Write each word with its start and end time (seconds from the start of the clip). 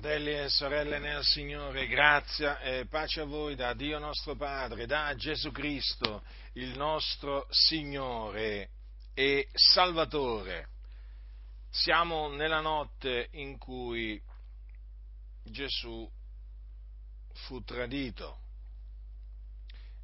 Fratelli 0.00 0.30
e 0.30 0.48
sorelle 0.48 1.00
nel 1.00 1.24
Signore, 1.24 1.88
grazia 1.88 2.60
e 2.60 2.86
pace 2.86 3.22
a 3.22 3.24
voi 3.24 3.56
da 3.56 3.74
Dio 3.74 3.98
nostro 3.98 4.36
Padre, 4.36 4.86
da 4.86 5.12
Gesù 5.16 5.50
Cristo, 5.50 6.22
il 6.52 6.76
nostro 6.76 7.48
Signore 7.50 8.70
e 9.12 9.48
Salvatore. 9.52 10.68
Siamo 11.68 12.28
nella 12.28 12.60
notte 12.60 13.26
in 13.32 13.58
cui 13.58 14.22
Gesù 15.42 16.08
fu 17.32 17.64
tradito. 17.64 18.38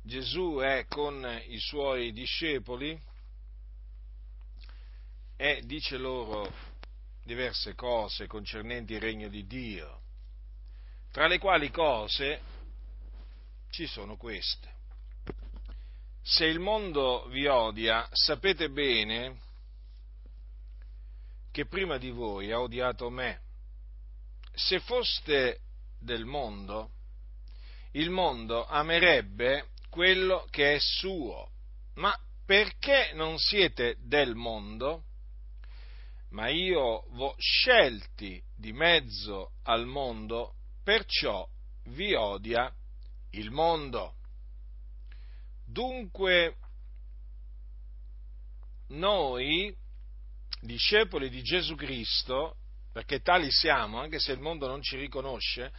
Gesù 0.02 0.58
è 0.61 0.86
con 0.88 1.24
i 1.46 1.58
suoi 1.61 2.12
discepoli 2.12 3.00
e 5.36 5.62
dice 5.64 5.96
loro 5.98 6.73
diverse 7.25 7.75
cose 7.75 8.27
concernenti 8.27 8.93
il 8.93 9.00
regno 9.00 9.29
di 9.29 9.46
Dio, 9.46 10.02
tra 11.11 11.26
le 11.26 11.39
quali 11.39 11.71
cose 11.71 12.40
ci 13.71 13.86
sono 13.86 14.16
queste. 14.16 14.72
Se 16.22 16.44
il 16.44 16.58
mondo 16.58 17.26
vi 17.29 17.46
odia, 17.46 18.08
sapete 18.13 18.71
bene 18.71 19.40
che 21.50 21.66
prima 21.66 21.99
di 21.99 22.11
voi 22.11 22.50
ha 22.50 22.61
odiato 22.61 23.11
me. 23.11 23.41
Se 24.54 24.80
foste 24.80 25.61
del 25.99 26.25
mondo, 26.25 26.91
il 27.93 28.11
mondo 28.11 28.66
amerebbe 28.66 29.68
quello 29.88 30.46
che 30.50 30.75
è 30.75 30.79
suo, 30.79 31.50
ma 31.94 32.16
perché 32.44 33.12
non 33.14 33.38
siete 33.38 33.97
del 34.00 34.34
mondo, 34.34 35.05
ma 36.34 36.48
io 36.48 37.05
v'ho 37.11 37.34
scelti 37.38 38.42
di 38.56 38.72
mezzo 38.72 39.52
al 39.62 39.86
mondo, 39.86 40.55
perciò 40.83 41.48
vi 41.91 42.14
odia 42.14 42.72
il 43.30 43.52
mondo. 43.52 44.16
Dunque, 45.64 46.56
noi, 48.88 49.74
discepoli 50.60 51.30
di 51.30 51.42
Gesù 51.42 51.76
Cristo, 51.76 52.56
perché 52.92 53.20
tali 53.20 53.50
siamo, 53.50 54.00
anche 54.00 54.19
se 54.19 54.32
il 54.32 54.41
mondo 54.41 54.66
non 54.66 54.82
ci 54.82 54.96
riconosce, 54.96 55.72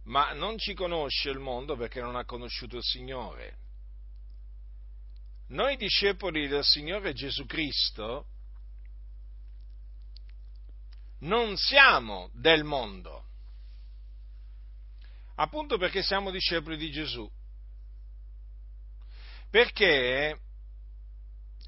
ma 0.04 0.32
non 0.32 0.58
ci 0.58 0.74
conosce 0.74 1.30
il 1.30 1.40
mondo 1.40 1.76
perché 1.76 2.00
non 2.00 2.14
ha 2.14 2.24
conosciuto 2.24 2.76
il 2.76 2.84
Signore. 2.84 3.62
Noi 5.48 5.76
discepoli 5.76 6.48
del 6.48 6.64
Signore 6.64 7.12
Gesù 7.12 7.44
Cristo 7.44 8.26
non 11.18 11.56
siamo 11.56 12.30
del 12.32 12.64
mondo, 12.64 13.26
appunto 15.36 15.76
perché 15.78 16.02
siamo 16.02 16.30
discepoli 16.30 16.76
di 16.76 16.90
Gesù, 16.90 17.30
perché 19.50 20.40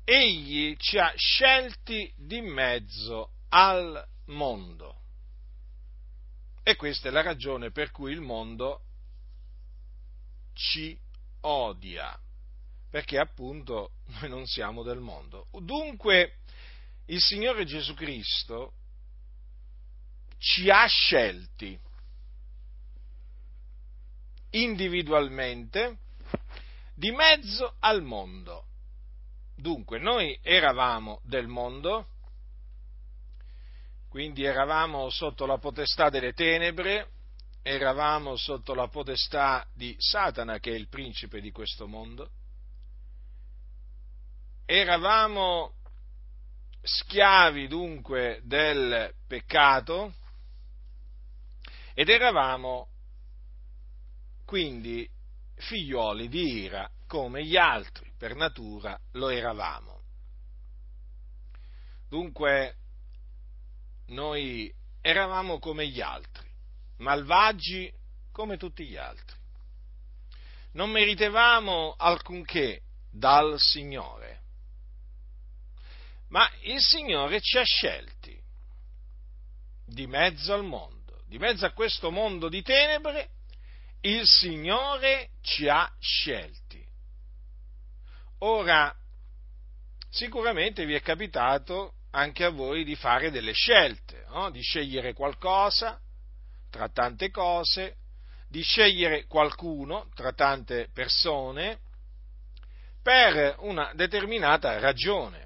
Egli 0.04 0.76
ci 0.76 0.98
ha 0.98 1.12
scelti 1.16 2.12
di 2.16 2.40
mezzo 2.40 3.32
al 3.48 4.06
mondo. 4.26 5.00
E 6.62 6.76
questa 6.76 7.08
è 7.08 7.10
la 7.10 7.22
ragione 7.22 7.70
per 7.70 7.90
cui 7.90 8.12
il 8.12 8.20
mondo 8.20 8.82
ci 10.52 10.98
odia 11.40 12.18
perché 12.90 13.18
appunto 13.18 13.92
noi 14.20 14.28
non 14.30 14.46
siamo 14.46 14.82
del 14.82 15.00
mondo. 15.00 15.46
Dunque 15.60 16.38
il 17.06 17.20
Signore 17.20 17.64
Gesù 17.64 17.94
Cristo 17.94 18.72
ci 20.38 20.68
ha 20.70 20.86
scelti 20.86 21.78
individualmente 24.50 25.98
di 26.94 27.10
mezzo 27.10 27.74
al 27.80 28.02
mondo. 28.02 28.64
Dunque 29.54 29.98
noi 29.98 30.38
eravamo 30.42 31.20
del 31.22 31.46
mondo, 31.46 32.08
quindi 34.08 34.44
eravamo 34.44 35.08
sotto 35.10 35.46
la 35.46 35.58
potestà 35.58 36.10
delle 36.10 36.32
tenebre, 36.32 37.10
eravamo 37.62 38.36
sotto 38.36 38.74
la 38.74 38.88
potestà 38.88 39.66
di 39.74 39.94
Satana 39.98 40.58
che 40.58 40.70
è 40.70 40.74
il 40.74 40.88
principe 40.88 41.40
di 41.40 41.50
questo 41.50 41.86
mondo, 41.86 42.30
Eravamo 44.68 45.74
schiavi 46.82 47.68
dunque 47.68 48.40
del 48.42 49.14
peccato 49.28 50.12
ed 51.94 52.08
eravamo 52.08 52.88
quindi 54.44 55.08
figlioli 55.54 56.28
di 56.28 56.62
ira 56.64 56.90
come 57.06 57.44
gli 57.44 57.56
altri, 57.56 58.12
per 58.18 58.34
natura 58.34 58.98
lo 59.12 59.28
eravamo. 59.28 60.00
Dunque 62.08 62.76
noi 64.06 64.74
eravamo 65.00 65.60
come 65.60 65.86
gli 65.86 66.00
altri, 66.00 66.50
malvagi 66.96 67.92
come 68.32 68.56
tutti 68.56 68.84
gli 68.84 68.96
altri. 68.96 69.36
Non 70.72 70.90
meritevamo 70.90 71.94
alcunché 71.96 72.82
dal 73.08 73.54
Signore 73.60 74.42
ma 76.28 76.50
il 76.62 76.80
Signore 76.80 77.40
ci 77.40 77.58
ha 77.58 77.64
scelti 77.64 78.36
di 79.84 80.06
mezzo 80.06 80.52
al 80.52 80.64
mondo, 80.64 81.22
di 81.26 81.38
mezzo 81.38 81.64
a 81.64 81.72
questo 81.72 82.10
mondo 82.10 82.48
di 82.48 82.62
tenebre, 82.62 83.30
il 84.00 84.26
Signore 84.26 85.30
ci 85.42 85.68
ha 85.68 85.90
scelti. 86.00 86.84
Ora, 88.38 88.94
sicuramente 90.10 90.84
vi 90.84 90.94
è 90.94 91.00
capitato 91.00 91.94
anche 92.10 92.44
a 92.44 92.50
voi 92.50 92.84
di 92.84 92.96
fare 92.96 93.30
delle 93.30 93.52
scelte, 93.52 94.24
no? 94.28 94.50
di 94.50 94.60
scegliere 94.60 95.12
qualcosa 95.12 96.00
tra 96.70 96.88
tante 96.88 97.30
cose, 97.30 97.96
di 98.48 98.62
scegliere 98.62 99.26
qualcuno 99.26 100.08
tra 100.14 100.32
tante 100.32 100.88
persone 100.92 101.78
per 103.02 103.56
una 103.60 103.92
determinata 103.94 104.78
ragione 104.78 105.45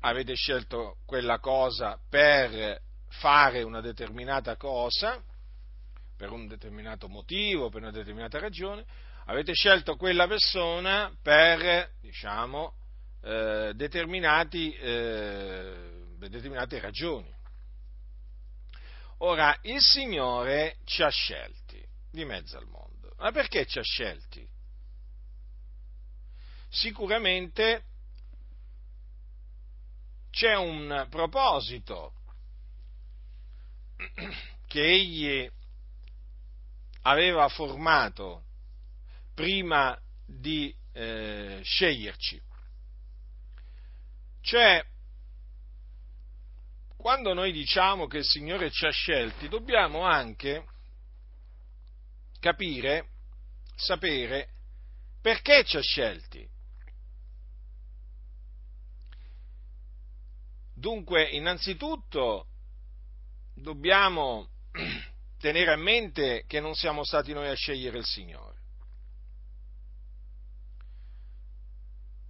avete 0.00 0.34
scelto 0.34 0.98
quella 1.04 1.38
cosa 1.38 1.98
per 2.08 2.80
fare 3.08 3.62
una 3.62 3.80
determinata 3.80 4.56
cosa, 4.56 5.22
per 6.16 6.30
un 6.30 6.46
determinato 6.46 7.08
motivo, 7.08 7.68
per 7.70 7.82
una 7.82 7.90
determinata 7.90 8.38
ragione, 8.38 8.84
avete 9.26 9.52
scelto 9.52 9.96
quella 9.96 10.26
persona 10.26 11.12
per, 11.22 11.92
diciamo, 12.00 12.74
eh, 13.22 13.72
determinati, 13.74 14.72
eh, 14.72 16.06
determinate 16.16 16.78
ragioni. 16.80 17.32
Ora, 19.18 19.56
il 19.62 19.80
Signore 19.80 20.78
ci 20.84 21.02
ha 21.02 21.10
scelti 21.10 21.84
di 22.10 22.24
mezzo 22.24 22.56
al 22.56 22.66
mondo. 22.66 23.14
Ma 23.18 23.32
perché 23.32 23.66
ci 23.66 23.78
ha 23.78 23.82
scelti? 23.82 24.48
Sicuramente 26.70 27.84
c'è 30.30 30.56
un 30.56 31.06
proposito 31.10 32.14
che 34.66 34.82
egli 34.82 35.50
aveva 37.02 37.48
formato 37.48 38.44
prima 39.34 39.98
di 40.24 40.74
eh, 40.92 41.60
sceglierci. 41.62 42.40
Cioè, 44.42 44.84
quando 46.96 47.32
noi 47.34 47.52
diciamo 47.52 48.06
che 48.06 48.18
il 48.18 48.24
Signore 48.24 48.70
ci 48.70 48.86
ha 48.86 48.90
scelti, 48.90 49.48
dobbiamo 49.48 50.02
anche 50.02 50.64
capire, 52.38 53.08
sapere 53.74 54.48
perché 55.20 55.64
ci 55.64 55.76
ha 55.76 55.82
scelti. 55.82 56.48
Dunque, 60.80 61.24
innanzitutto 61.24 62.46
dobbiamo 63.54 64.48
tenere 65.38 65.72
a 65.72 65.76
mente 65.76 66.44
che 66.46 66.58
non 66.58 66.74
siamo 66.74 67.04
stati 67.04 67.34
noi 67.34 67.48
a 67.48 67.54
scegliere 67.54 67.98
il 67.98 68.06
Signore, 68.06 68.58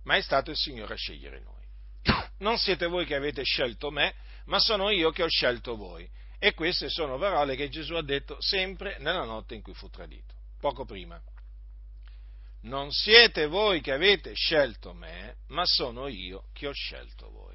ma 0.02 0.16
è 0.16 0.20
stato 0.20 0.50
il 0.50 0.56
Signore 0.56 0.94
a 0.94 0.96
scegliere 0.96 1.40
noi. 1.40 1.64
Non 2.40 2.58
siete 2.58 2.86
voi 2.86 3.06
che 3.06 3.14
avete 3.14 3.44
scelto 3.44 3.92
me, 3.92 4.16
ma 4.46 4.58
sono 4.58 4.90
io 4.90 5.12
che 5.12 5.22
ho 5.22 5.28
scelto 5.28 5.76
voi. 5.76 6.10
E 6.38 6.52
queste 6.52 6.88
sono 6.88 7.18
parole 7.18 7.54
che 7.54 7.68
Gesù 7.68 7.94
ha 7.94 8.02
detto 8.02 8.40
sempre 8.40 8.96
nella 8.98 9.24
notte 9.24 9.54
in 9.54 9.62
cui 9.62 9.74
fu 9.74 9.88
tradito, 9.90 10.34
poco 10.58 10.84
prima. 10.84 11.22
Non 12.62 12.90
siete 12.90 13.46
voi 13.46 13.80
che 13.80 13.92
avete 13.92 14.34
scelto 14.34 14.92
me, 14.92 15.36
ma 15.48 15.64
sono 15.66 16.08
io 16.08 16.48
che 16.52 16.66
ho 16.66 16.72
scelto 16.72 17.30
voi. 17.30 17.49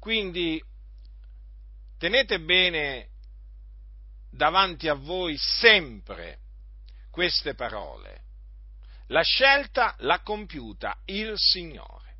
Quindi 0.00 0.60
tenete 1.98 2.40
bene 2.40 3.10
davanti 4.30 4.88
a 4.88 4.94
voi 4.94 5.36
sempre 5.36 6.38
queste 7.10 7.54
parole. 7.54 8.24
La 9.08 9.20
scelta 9.20 9.94
l'ha 9.98 10.20
compiuta 10.22 11.02
il 11.04 11.34
Signore, 11.36 12.16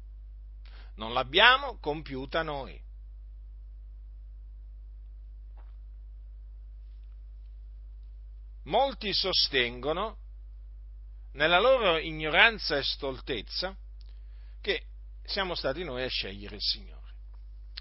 non 0.96 1.14
l'abbiamo 1.14 1.78
compiuta 1.78 2.42
noi. 2.42 2.78
Molti 8.64 9.14
sostengono, 9.14 10.18
nella 11.32 11.58
loro 11.58 11.96
ignoranza 11.96 12.76
e 12.76 12.82
stoltezza, 12.82 13.74
che 14.60 14.84
siamo 15.24 15.54
stati 15.54 15.82
noi 15.82 16.02
a 16.02 16.08
scegliere 16.08 16.56
il 16.56 16.62
Signore. 16.62 16.99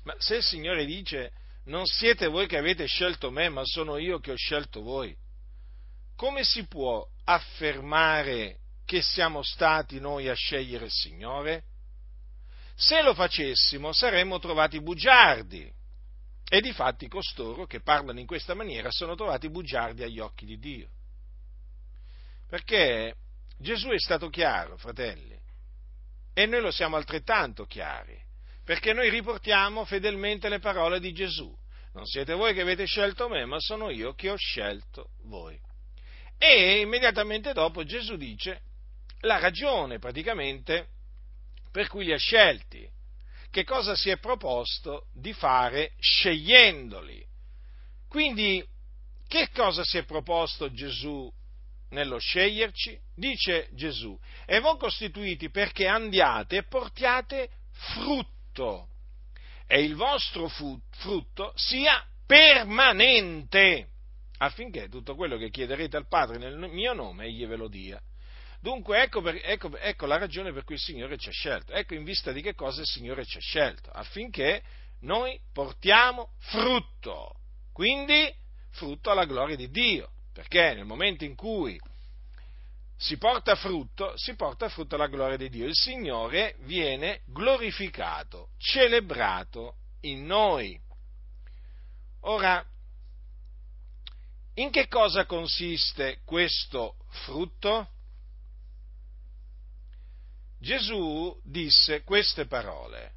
Ma 0.04 0.16
se 0.18 0.38
il 0.38 0.44
Signore 0.44 0.86
dice 0.86 1.32
non 1.66 1.86
siete 1.86 2.28
voi 2.28 2.48
che 2.48 2.58
avete 2.58 2.86
scelto 2.86 3.30
me, 3.30 3.50
ma 3.50 3.62
sono 3.64 3.98
io 3.98 4.20
che 4.20 4.32
ho 4.32 4.36
scelto 4.36 4.82
voi, 4.82 5.16
come 6.16 6.44
si 6.44 6.66
può 6.68 7.06
affermare 7.26 8.58
che 8.86 9.02
siamo 9.02 9.44
stati 9.44 10.00
noi 10.00 10.28
a 10.28 10.34
scegliere 10.34 10.86
il 10.86 10.92
Signore? 10.92 11.64
Se 12.76 13.02
lo 13.02 13.14
facessimo 13.14 13.94
saremmo 13.94 14.40
trovati 14.40 14.82
bugiardi. 14.82 15.72
E 16.52 16.62
difatti 16.62 17.08
costoro 17.08 17.68
che 17.68 17.82
parlano 17.82 18.20
in 18.20 18.26
questa 18.26 18.56
maniera 18.56 18.90
sono 18.90 19.14
trovati 19.14 19.50
bugiardi 19.50 20.02
agli 20.02 20.20
occhi 20.20 20.46
di 20.46 20.58
Dio. 20.58 20.90
Perché 22.48 23.16
Gesù 23.60 23.90
è 23.90 24.00
stato 24.00 24.30
chiaro, 24.30 24.76
fratelli, 24.76 25.38
e 26.34 26.46
noi 26.48 26.62
lo 26.62 26.72
siamo 26.72 26.96
altrettanto 26.96 27.66
chiari 27.66 28.20
perché 28.70 28.94
noi 28.94 29.10
riportiamo 29.10 29.84
fedelmente 29.84 30.48
le 30.48 30.60
parole 30.60 31.00
di 31.00 31.12
Gesù. 31.12 31.52
Non 31.94 32.06
siete 32.06 32.36
voi 32.36 32.54
che 32.54 32.62
avete 32.62 32.86
scelto 32.86 33.28
me, 33.28 33.44
ma 33.46 33.60
sono 33.60 33.90
io 33.90 34.14
che 34.14 34.30
ho 34.30 34.36
scelto 34.36 35.14
voi. 35.24 35.60
E 36.38 36.80
immediatamente 36.80 37.52
dopo 37.52 37.84
Gesù 37.84 38.16
dice 38.16 38.62
la 39.22 39.40
ragione 39.40 39.98
praticamente 39.98 40.90
per 41.72 41.88
cui 41.88 42.06
li 42.06 42.14
ha 42.14 42.18
scelti, 42.20 42.88
che 43.50 43.64
cosa 43.64 43.96
si 43.96 44.12
è 44.12 44.20
proposto 44.20 45.08
di 45.16 45.34
fare 45.34 45.94
scegliendoli. 45.98 47.26
Quindi, 48.08 48.64
che 49.28 49.50
cosa 49.50 49.84
si 49.84 49.98
è 49.98 50.04
proposto 50.04 50.72
Gesù 50.72 51.28
nello 51.90 52.20
sceglierci? 52.20 53.00
Dice 53.16 53.70
Gesù, 53.72 54.16
e 54.46 54.60
voi 54.60 54.78
costituiti 54.78 55.50
perché 55.50 55.88
andiate 55.88 56.58
e 56.58 56.64
portiate 56.66 57.50
frutto 57.72 58.38
frutto. 58.60 58.88
E 59.66 59.84
il 59.84 59.96
vostro 59.96 60.48
frutto 60.48 61.54
sia 61.56 62.04
permanente, 62.26 63.90
affinché 64.38 64.90
tutto 64.90 65.16
quello 65.16 65.38
che 65.38 65.50
chiederete 65.50 65.96
al 65.96 66.08
Padre 66.08 66.38
nel 66.38 66.58
mio 66.58 66.94
nome 66.94 67.26
egli 67.26 67.46
ve 67.46 67.56
lo 67.56 67.68
dia. 67.68 68.02
Dunque 68.62 69.02
ecco, 69.02 69.22
per, 69.22 69.40
ecco, 69.42 69.78
ecco, 69.78 70.06
la 70.06 70.18
ragione 70.18 70.52
per 70.52 70.64
cui 70.64 70.76
il 70.76 70.82
Signore 70.82 71.18
ci 71.18 71.30
ha 71.30 71.32
scelto, 71.32 71.72
ecco 71.72 71.94
in 71.94 72.04
vista 72.04 72.32
di 72.32 72.42
che 72.42 72.56
cosa 72.56 72.82
il 72.82 72.88
Signore 72.88 73.26
ci 73.26 73.38
ha 73.38 73.42
scelto, 73.42 73.90
affinché 73.92 74.62
noi 75.02 75.40
portiamo 75.54 76.32
frutto, 76.40 77.36
quindi 77.72 78.34
frutto 78.72 79.12
alla 79.12 79.26
gloria 79.26 79.56
di 79.56 79.70
Dio, 79.70 80.12
perché 80.34 80.74
nel 80.74 80.86
momento 80.86 81.24
in 81.24 81.36
cui 81.36 81.80
si 83.02 83.18
porta 83.18 83.56
frutto, 83.56 84.18
si 84.18 84.36
porta 84.36 84.68
frutto 84.68 84.96
alla 84.96 85.08
gloria 85.08 85.38
di 85.38 85.50
Dio. 85.50 85.66
Il 85.66 85.74
Signore 85.74 86.58
viene 86.64 87.22
glorificato, 87.28 88.50
celebrato 88.58 89.78
in 90.02 90.26
noi. 90.26 90.78
Ora, 92.24 92.62
in 94.56 94.70
che 94.70 94.90
cosa 94.90 95.26
consiste 95.26 96.20
questo 96.26 96.98
frutto? 97.24 97.88
Gesù 100.60 101.40
disse 101.42 102.04
queste 102.04 102.48
parole. 102.48 103.14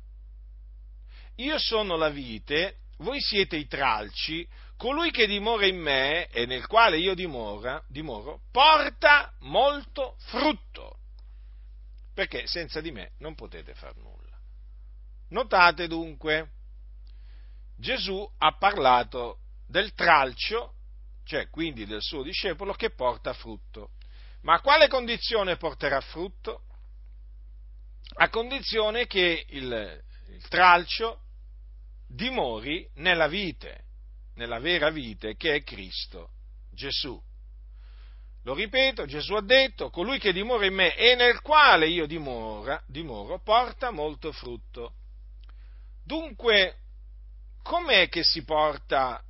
Io 1.36 1.58
sono 1.58 1.96
la 1.96 2.08
vite, 2.08 2.82
voi 2.98 3.20
siete 3.20 3.56
i 3.56 3.66
tralci, 3.66 4.48
colui 4.82 5.12
che 5.12 5.28
dimora 5.28 5.64
in 5.64 5.78
me 5.78 6.26
e 6.26 6.44
nel 6.44 6.66
quale 6.66 6.98
io 6.98 7.14
dimora, 7.14 7.80
dimoro, 7.86 8.40
porta 8.50 9.32
molto 9.42 10.16
frutto, 10.22 10.98
perché 12.12 12.48
senza 12.48 12.80
di 12.80 12.90
me 12.90 13.12
non 13.18 13.36
potete 13.36 13.74
far 13.74 13.94
nulla. 13.94 14.36
Notate 15.28 15.86
dunque, 15.86 16.50
Gesù 17.76 18.28
ha 18.38 18.56
parlato 18.56 19.42
del 19.68 19.94
tralcio, 19.94 20.74
cioè 21.22 21.48
quindi 21.48 21.86
del 21.86 22.02
suo 22.02 22.24
discepolo, 22.24 22.72
che 22.72 22.90
porta 22.90 23.32
frutto. 23.34 23.90
Ma 24.40 24.54
a 24.54 24.60
quale 24.60 24.88
condizione 24.88 25.58
porterà 25.58 26.00
frutto? 26.00 26.64
A 28.16 28.28
condizione 28.30 29.06
che 29.06 29.46
il, 29.48 30.04
il 30.30 30.48
tralcio 30.48 31.20
dimori 32.08 32.90
nella 32.94 33.28
vite 33.28 33.90
nella 34.34 34.58
vera 34.58 34.90
vite 34.90 35.36
che 35.36 35.54
è 35.54 35.62
Cristo 35.62 36.30
Gesù. 36.70 37.20
Lo 38.44 38.54
ripeto, 38.54 39.06
Gesù 39.06 39.34
ha 39.34 39.42
detto, 39.42 39.90
colui 39.90 40.18
che 40.18 40.32
dimora 40.32 40.66
in 40.66 40.74
me 40.74 40.96
e 40.96 41.14
nel 41.14 41.40
quale 41.42 41.88
io 41.88 42.06
dimora, 42.06 42.82
dimoro, 42.86 43.40
porta 43.40 43.90
molto 43.90 44.32
frutto. 44.32 44.94
Dunque, 46.04 46.78
com'è 47.62 48.08
che 48.08 48.24
si 48.24 48.42
porta 48.42 49.22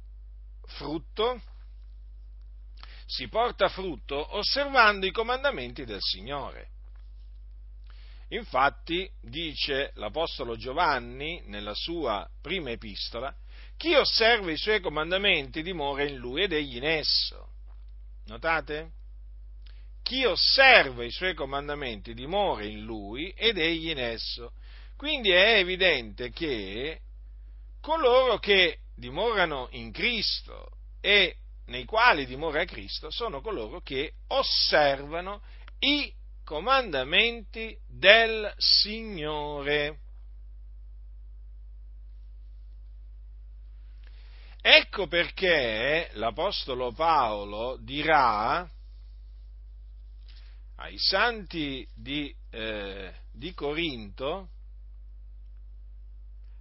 frutto? 0.64 1.42
Si 3.04 3.28
porta 3.28 3.68
frutto 3.68 4.36
osservando 4.36 5.04
i 5.04 5.10
comandamenti 5.10 5.84
del 5.84 6.00
Signore. 6.00 6.70
Infatti, 8.28 9.10
dice 9.20 9.90
l'Apostolo 9.96 10.56
Giovanni 10.56 11.42
nella 11.44 11.74
sua 11.74 12.26
prima 12.40 12.70
epistola, 12.70 13.34
chi 13.76 13.94
osserva 13.94 14.50
i 14.50 14.56
suoi 14.56 14.80
comandamenti 14.80 15.62
dimora 15.62 16.04
in 16.04 16.16
lui 16.16 16.42
ed 16.42 16.52
egli 16.52 16.76
in 16.76 16.84
esso. 16.84 17.48
Notate? 18.26 18.90
Chi 20.02 20.24
osserva 20.24 21.04
i 21.04 21.10
suoi 21.10 21.34
comandamenti 21.34 22.14
dimora 22.14 22.64
in 22.64 22.82
lui 22.82 23.30
ed 23.30 23.58
egli 23.58 23.90
in 23.90 23.98
esso. 23.98 24.52
Quindi 24.96 25.30
è 25.30 25.58
evidente 25.58 26.30
che 26.30 27.00
coloro 27.80 28.38
che 28.38 28.78
dimorano 28.94 29.68
in 29.72 29.90
Cristo 29.90 30.68
e 31.00 31.36
nei 31.66 31.84
quali 31.84 32.26
dimora 32.26 32.64
Cristo 32.64 33.10
sono 33.10 33.40
coloro 33.40 33.80
che 33.80 34.12
osservano 34.28 35.42
i 35.80 36.12
comandamenti 36.44 37.76
del 37.88 38.52
Signore. 38.56 40.01
Ecco 44.64 45.08
perché 45.08 46.10
l'Apostolo 46.12 46.92
Paolo 46.92 47.76
dirà 47.80 48.70
ai 50.76 50.96
santi 50.98 51.84
di, 51.92 52.32
eh, 52.50 53.12
di 53.32 53.52
Corinto 53.54 54.50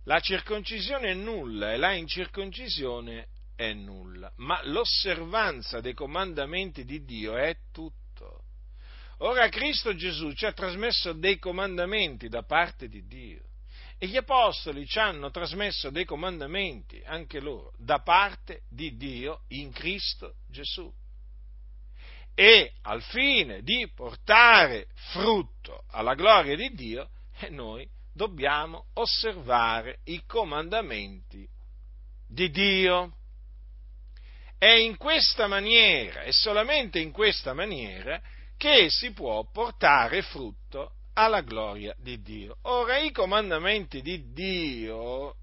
la 0.06 0.20
circoncisione 0.20 1.12
è 1.12 1.14
nulla 1.14 1.74
e 1.74 1.78
la 1.78 1.94
incirconcisione 1.94 3.28
è 3.56 3.72
nulla, 3.74 4.32
ma 4.38 4.60
l'osservanza 4.64 5.80
dei 5.80 5.94
comandamenti 5.94 6.84
di 6.86 7.06
Dio 7.06 7.38
è 7.38 7.56
tutto. 7.72 8.46
Ora 9.20 9.48
Cristo 9.50 9.94
Gesù 9.94 10.32
ci 10.34 10.48
ha 10.48 10.54
trasmesso 10.54 11.14
dei 11.14 11.38
comandamenti 11.38 12.30
da 12.30 12.42
parte 12.42 12.88
di 12.88 13.06
Dio. 13.06 13.51
E 14.04 14.08
gli 14.08 14.18
apostoli 14.18 14.88
ci 14.88 14.98
hanno 14.98 15.30
trasmesso 15.30 15.92
dei 15.92 16.06
comandamenti, 16.06 17.04
anche 17.06 17.40
loro, 17.40 17.72
da 17.78 18.00
parte 18.00 18.64
di 18.68 18.98
Dio 18.98 19.44
in 19.50 19.72
Cristo 19.72 20.38
Gesù. 20.48 20.92
E 22.34 22.74
al 22.82 23.04
fine 23.04 23.62
di 23.62 23.88
portare 23.94 24.88
frutto 25.12 25.84
alla 25.92 26.16
gloria 26.16 26.56
di 26.56 26.74
Dio, 26.74 27.12
eh, 27.42 27.52
noi 27.52 27.88
dobbiamo 28.12 28.88
osservare 28.94 30.00
i 30.06 30.26
comandamenti 30.26 31.48
di 32.28 32.50
Dio. 32.50 33.18
È 34.58 34.66
in 34.66 34.98
questa 34.98 35.46
maniera, 35.46 36.24
e 36.24 36.32
solamente 36.32 36.98
in 36.98 37.12
questa 37.12 37.54
maniera, 37.54 38.20
che 38.58 38.90
si 38.90 39.12
può 39.12 39.48
portare 39.52 40.24
frutto 40.24 40.96
alla 41.14 41.42
gloria 41.42 41.94
di 41.98 42.22
Dio. 42.22 42.58
Ora 42.64 42.98
i 42.98 43.12
comandamenti 43.12 44.02
di 44.02 44.32
Dio, 44.32 45.36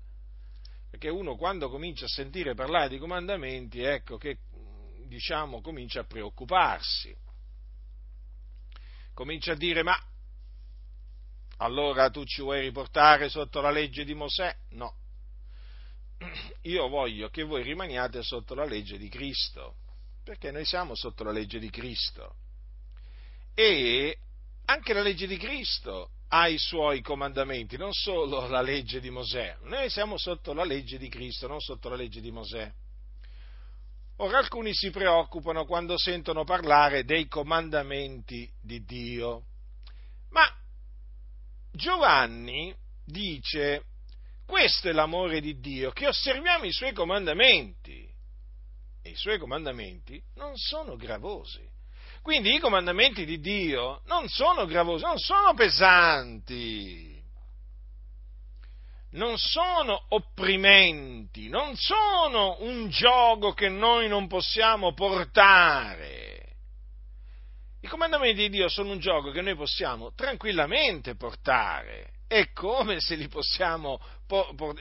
perché 0.91 1.09
uno 1.09 1.37
quando 1.37 1.69
comincia 1.69 2.07
a 2.07 2.09
sentire 2.09 2.55
parlare 2.55 2.89
di 2.89 2.99
comandamenti, 2.99 3.81
ecco 3.83 4.17
che 4.17 4.39
diciamo 5.07 5.61
comincia 5.61 6.01
a 6.01 6.05
preoccuparsi, 6.05 7.15
comincia 9.15 9.53
a 9.53 9.57
dire 9.57 9.83
ma 9.83 9.99
allora 11.59 12.09
tu 12.11 12.25
ci 12.25 12.41
vuoi 12.41 12.61
riportare 12.61 13.29
sotto 13.29 13.61
la 13.61 13.71
legge 13.71 14.05
di 14.05 14.15
Mosè? 14.15 14.55
No. 14.71 14.95
io 16.63 16.89
voglio 16.89 17.29
che 17.29 17.43
voi 17.43 17.63
rimaniate 17.63 18.23
sotto 18.23 18.55
la 18.55 18.65
legge 18.65 18.99
di 18.99 19.09
Cristo, 19.09 19.77
perché 20.23 20.51
noi 20.51 20.65
siamo 20.65 20.95
sotto 20.95 21.25
la 21.25 21.33
legge 21.33 21.59
di 21.59 21.71
Cristo. 21.71 22.35
E 23.55 24.19
anche 24.71 24.93
la 24.93 25.01
legge 25.01 25.27
di 25.27 25.39
Cristo 25.39 26.11
ha 26.29 26.47
i 26.47 26.59
suoi 26.59 27.01
comandamenti, 27.01 27.79
non 27.79 27.93
solo 27.93 28.47
la 28.49 28.61
legge 28.61 29.01
di 29.01 29.09
Mosè. 29.09 29.57
Noi 29.63 29.89
siamo 29.89 30.19
sotto 30.19 30.53
la 30.53 30.65
legge 30.65 30.99
di 30.99 31.09
Cristo, 31.09 31.47
non 31.47 31.61
sotto 31.61 31.89
la 31.89 31.97
legge 31.97 32.21
di 32.21 32.31
Mosè. 32.31 32.71
Ora 34.17 34.39
alcuni 34.39 34.75
si 34.75 34.91
preoccupano 34.91 35.65
quando 35.65 35.97
sentono 35.97 36.45
parlare 36.45 37.05
dei 37.05 37.29
comandamenti 37.29 38.51
di 38.61 38.85
Dio, 38.85 39.45
ma 40.31 40.45
Giovanni 41.73 42.75
dice, 43.05 43.85
questo 44.45 44.91
è 44.91 44.93
l'amore 44.93 45.41
di 45.41 45.59
Dio, 45.61 45.93
che 45.93 46.09
osserviamo 46.09 46.65
i 46.65 46.73
suoi 46.73 46.93
comandamenti. 46.93 48.07
E 49.01 49.11
i 49.11 49.17
suoi 49.17 49.39
comandamenti 49.39 50.21
non 50.35 50.57
sono 50.57 50.97
gravosi. 50.97 51.67
Quindi 52.29 52.57
i 52.57 52.59
comandamenti 52.59 53.25
di 53.25 53.41
Dio 53.41 54.03
non 54.05 54.29
sono 54.29 54.67
gravosi, 54.67 55.03
non 55.03 55.17
sono 55.17 55.55
pesanti, 55.55 57.19
non 59.13 59.39
sono 59.39 60.05
opprimenti, 60.11 61.49
non 61.49 61.75
sono 61.75 62.59
un 62.61 62.91
gioco 62.91 63.55
che 63.55 63.71
noi 63.71 64.09
non 64.09 64.27
possiamo 64.27 64.93
portare. 64.93 66.57
I 67.81 67.89
comandamenti 67.89 68.43
di 68.43 68.51
Dio 68.51 68.69
sono 68.69 68.91
un 68.91 68.99
gioco 68.99 69.31
che 69.31 69.41
noi 69.41 69.57
possiamo 69.57 70.13
tranquillamente 70.13 71.17
portare. 71.17 72.11
E 72.29 72.53
come 72.53 73.01
se, 73.01 73.17
possiamo, 73.29 73.99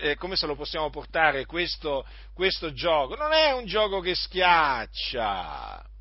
eh, 0.02 0.16
come 0.16 0.36
se 0.36 0.48
lo 0.48 0.58
possiamo 0.58 0.90
portare 0.90 1.46
questo, 1.46 2.06
questo 2.34 2.74
gioco? 2.74 3.16
Non 3.16 3.32
è 3.32 3.54
un 3.54 3.66
gioco 3.66 4.02
che 4.02 4.16
schiaccia. 4.16 5.96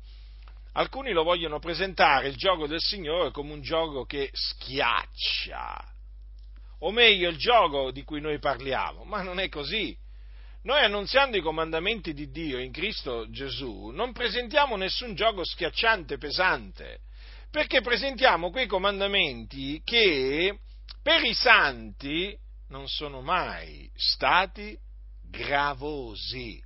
Alcuni 0.77 1.11
lo 1.11 1.23
vogliono 1.23 1.57
presentare 1.57 2.27
il 2.27 2.35
gioco 2.35 2.67
del 2.67 2.79
Signore 2.79 3.31
come 3.31 3.51
un 3.51 3.61
gioco 3.61 4.05
che 4.05 4.29
schiaccia, 4.31 5.83
o 6.79 6.91
meglio 6.91 7.29
il 7.29 7.37
gioco 7.37 7.89
di 7.89 8.03
cui 8.03 8.21
noi 8.21 8.37
parliamo, 8.37 9.03
ma 9.03 9.23
non 9.23 9.39
è 9.39 9.49
così. 9.49 9.97
Noi 10.63 10.83
annunziando 10.83 11.35
i 11.35 11.41
comandamenti 11.41 12.13
di 12.13 12.29
Dio 12.29 12.59
in 12.59 12.71
Cristo 12.71 13.27
Gesù 13.31 13.87
non 13.87 14.13
presentiamo 14.13 14.75
nessun 14.75 15.15
gioco 15.15 15.43
schiacciante, 15.43 16.19
pesante, 16.19 16.99
perché 17.49 17.81
presentiamo 17.81 18.51
quei 18.51 18.67
comandamenti 18.67 19.81
che 19.83 20.59
per 21.01 21.23
i 21.23 21.33
santi 21.33 22.37
non 22.67 22.87
sono 22.87 23.21
mai 23.21 23.89
stati 23.95 24.77
gravosi. 25.23 26.63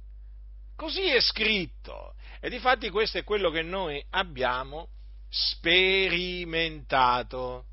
Così 0.75 1.03
è 1.03 1.22
scritto. 1.22 2.15
E 2.43 2.50
difatti 2.50 2.89
questo 2.89 3.19
è 3.19 3.24
quello 3.24 3.51
che 3.51 3.62
noi 3.62 4.03
abbiamo 4.10 4.88
sperimentato. 5.29 7.65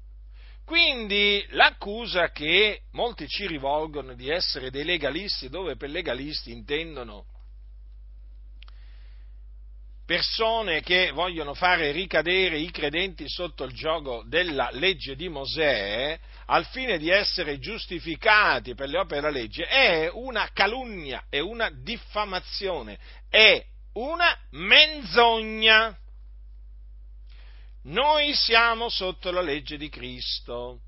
Quindi 0.63 1.43
l'accusa 1.53 2.31
che 2.31 2.83
molti 2.93 3.27
ci 3.29 3.47
rivolgono 3.47 4.13
di 4.13 4.29
essere 4.29 4.71
dei 4.71 4.85
legalisti, 4.85 5.49
dove 5.49 5.77
per 5.77 5.89
legalisti 5.89 6.53
intendono 6.53 7.25
persone 10.05 10.83
che 10.83 11.13
vogliono 11.13 11.55
fare 11.55 11.91
ricadere 11.91 12.59
i 12.59 12.71
credenti 12.71 13.27
sotto 13.27 13.65
il 13.65 13.73
gioco 13.73 14.23
della 14.27 14.69
legge 14.73 15.17
di 15.17 15.31
Mosè, 15.31 16.21
al 16.47 16.67
fine 16.67 16.99
di 16.99 17.09
essere 17.09 17.59
giustificati 17.59 18.75
per 18.75 18.91
le 18.91 18.99
opere 18.99 19.23
della 19.23 19.33
legge, 19.33 19.65
è 19.65 20.11
una 20.13 20.51
calunnia, 20.53 21.25
è 21.31 21.39
una 21.41 21.71
diffamazione, 21.71 22.99
è 23.31 23.65
una 23.99 24.37
menzogna. 24.51 25.97
Noi 27.85 28.35
siamo 28.35 28.89
sotto 28.89 29.31
la 29.31 29.41
legge 29.41 29.77
di 29.77 29.89
Cristo 29.89 30.81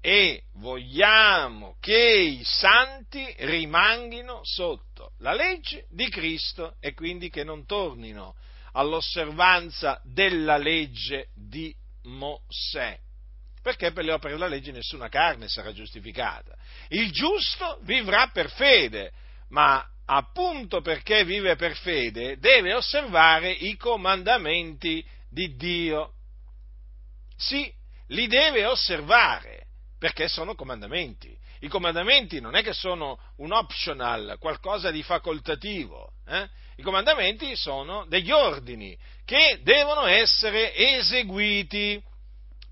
e 0.00 0.44
vogliamo 0.54 1.76
che 1.80 1.96
i 1.96 2.42
santi 2.44 3.24
rimangino 3.38 4.40
sotto 4.42 5.12
la 5.18 5.32
legge 5.32 5.86
di 5.90 6.08
Cristo 6.10 6.76
e 6.80 6.92
quindi 6.92 7.30
che 7.30 7.44
non 7.44 7.64
tornino 7.64 8.34
all'osservanza 8.72 10.00
della 10.04 10.58
legge 10.58 11.28
di 11.34 11.74
Mosè. 12.02 12.98
Perché 13.62 13.92
per 13.92 14.04
le 14.04 14.12
opere 14.12 14.34
della 14.34 14.48
legge 14.48 14.72
nessuna 14.72 15.08
carne 15.08 15.48
sarà 15.48 15.72
giustificata. 15.72 16.54
Il 16.88 17.10
giusto 17.12 17.78
vivrà 17.82 18.28
per 18.28 18.50
fede, 18.50 19.12
ma 19.48 19.82
appunto 20.06 20.80
perché 20.80 21.24
vive 21.24 21.56
per 21.56 21.76
fede, 21.76 22.38
deve 22.38 22.74
osservare 22.74 23.50
i 23.50 23.76
comandamenti 23.76 25.04
di 25.28 25.56
Dio. 25.56 26.12
Sì, 27.36 27.72
li 28.08 28.26
deve 28.26 28.64
osservare, 28.66 29.66
perché 29.98 30.28
sono 30.28 30.54
comandamenti. 30.54 31.36
I 31.60 31.68
comandamenti 31.68 32.40
non 32.40 32.56
è 32.56 32.62
che 32.62 32.74
sono 32.74 33.18
un 33.38 33.52
optional, 33.52 34.36
qualcosa 34.38 34.90
di 34.90 35.02
facoltativo. 35.02 36.12
Eh? 36.26 36.46
I 36.76 36.82
comandamenti 36.82 37.56
sono 37.56 38.04
degli 38.06 38.30
ordini 38.30 38.96
che 39.24 39.60
devono 39.62 40.04
essere 40.04 40.74
eseguiti. 40.74 42.02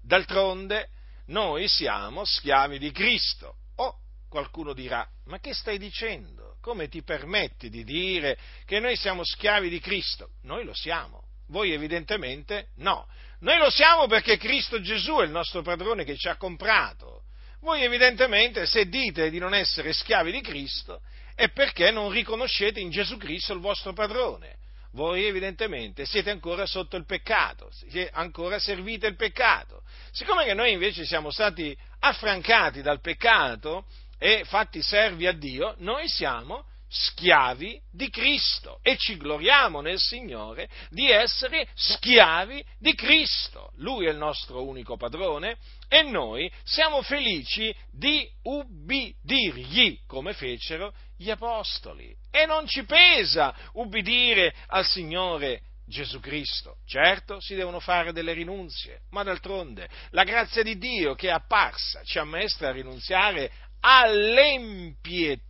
D'altronde 0.03 0.89
noi 1.27 1.69
siamo 1.69 2.25
schiavi 2.25 2.79
di 2.79 2.91
Cristo. 2.91 3.55
O 3.77 3.97
qualcuno 4.29 4.75
dirà, 4.75 5.07
ma 5.27 5.39
che 5.39 5.55
stai 5.55 5.79
dicendo? 5.79 6.52
Come 6.63 6.89
ti 6.89 7.03
permetti 7.03 7.69
di 7.69 7.83
dire 7.83 8.39
che 8.65 8.79
noi 8.79 8.97
siamo 8.97 9.25
schiavi 9.25 9.69
di 9.69 9.81
Cristo? 9.81 10.31
Noi 10.45 10.65
lo 10.65 10.73
siamo, 10.73 11.25
voi 11.49 11.73
evidentemente 11.73 12.69
no. 12.77 13.07
Noi 13.41 13.59
lo 13.59 13.69
siamo 13.69 14.07
perché 14.07 14.39
Cristo 14.39 14.81
Gesù 14.81 15.17
è 15.17 15.25
il 15.25 15.31
nostro 15.31 15.63
padrone 15.63 16.05
che 16.05 16.17
ci 16.17 16.29
ha 16.29 16.37
comprato. 16.37 17.25
Voi 17.61 17.83
evidentemente 17.83 18.65
se 18.67 18.89
dite 18.89 19.29
di 19.29 19.39
non 19.39 19.53
essere 19.53 19.93
schiavi 19.93 20.31
di 20.31 20.41
Cristo 20.41 21.03
è 21.35 21.49
perché 21.51 21.91
non 21.91 22.11
riconoscete 22.11 22.79
in 22.79 22.91
Gesù 22.91 23.17
Cristo 23.17 23.53
il 23.53 23.61
vostro 23.61 23.93
padrone. 23.93 24.57
Voi 24.93 25.25
evidentemente 25.25 26.05
siete 26.05 26.31
ancora 26.31 26.67
sotto 26.67 26.97
il 26.97 27.07
peccato, 27.07 27.71
ancora 28.13 28.59
servite 28.59 29.07
il 29.07 29.17
peccato. 29.17 29.83
Siccome 30.13 30.45
che 30.45 30.55
noi 30.55 30.73
invece 30.73 31.05
siamo 31.07 31.31
stati 31.31 31.77
affrancati 32.01 32.83
dal 32.83 33.01
peccato, 33.01 33.87
e 34.23 34.45
fatti 34.45 34.81
servi 34.83 35.27
a 35.27 35.33
Dio, 35.33 35.75
noi 35.79 36.09
siamo 36.09 36.67
schiavi 36.89 37.81
di 37.91 38.09
Cristo 38.09 38.79
e 38.81 38.97
ci 38.97 39.17
gloriamo 39.17 39.81
nel 39.81 39.99
Signore 39.99 40.69
di 40.91 41.11
essere 41.11 41.67
schiavi 41.75 42.65
di 42.79 42.95
Cristo. 42.95 43.73
Lui 43.79 44.07
è 44.07 44.11
il 44.11 44.19
nostro 44.19 44.65
unico 44.65 44.97
padrone 44.97 45.57
e 45.89 46.03
noi 46.03 46.49
siamo 46.63 47.03
felici 47.03 47.75
di 47.91 48.25
ubbidirgli 48.43 50.03
come 50.07 50.35
fecero 50.35 50.95
gli 51.17 51.29
apostoli. 51.29 52.15
E 52.31 52.47
non 52.47 52.65
ci 52.69 52.85
pesa 52.85 53.53
ubbidire 53.73 54.55
al 54.69 54.87
Signore 54.87 55.63
Gesù 55.93 56.21
Cristo. 56.21 56.79
Certo, 56.87 57.41
si 57.41 57.55
devono 57.55 57.81
fare 57.81 58.13
delle 58.13 58.33
rinunzie, 58.33 59.01
ma 59.11 59.23
d'altronde 59.23 59.89
la 60.11 60.25
grazia 60.25 60.63
di 60.63 60.79
Dio 60.79 61.15
che 61.15 61.29
è 61.29 61.33
apparsa 61.33 62.03
ci 62.05 62.19
ammaestra 62.19 62.69
a 62.69 62.73
rinunziare 62.73 63.51
all'empietà. 63.83 65.41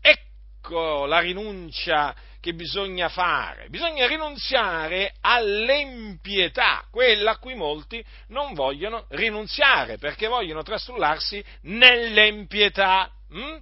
Ecco 0.00 1.06
la 1.06 1.18
rinuncia 1.18 2.14
che 2.40 2.54
bisogna 2.54 3.08
fare. 3.08 3.68
Bisogna 3.68 4.06
rinunziare 4.06 5.14
all'empietà, 5.20 6.86
quella 6.90 7.32
a 7.32 7.38
cui 7.38 7.54
molti 7.54 8.02
non 8.28 8.54
vogliono 8.54 9.04
rinunziare, 9.10 9.98
perché 9.98 10.26
vogliono 10.26 10.62
trastullarsi 10.62 11.44
nell'empietà. 11.62 13.10
Hm? 13.30 13.58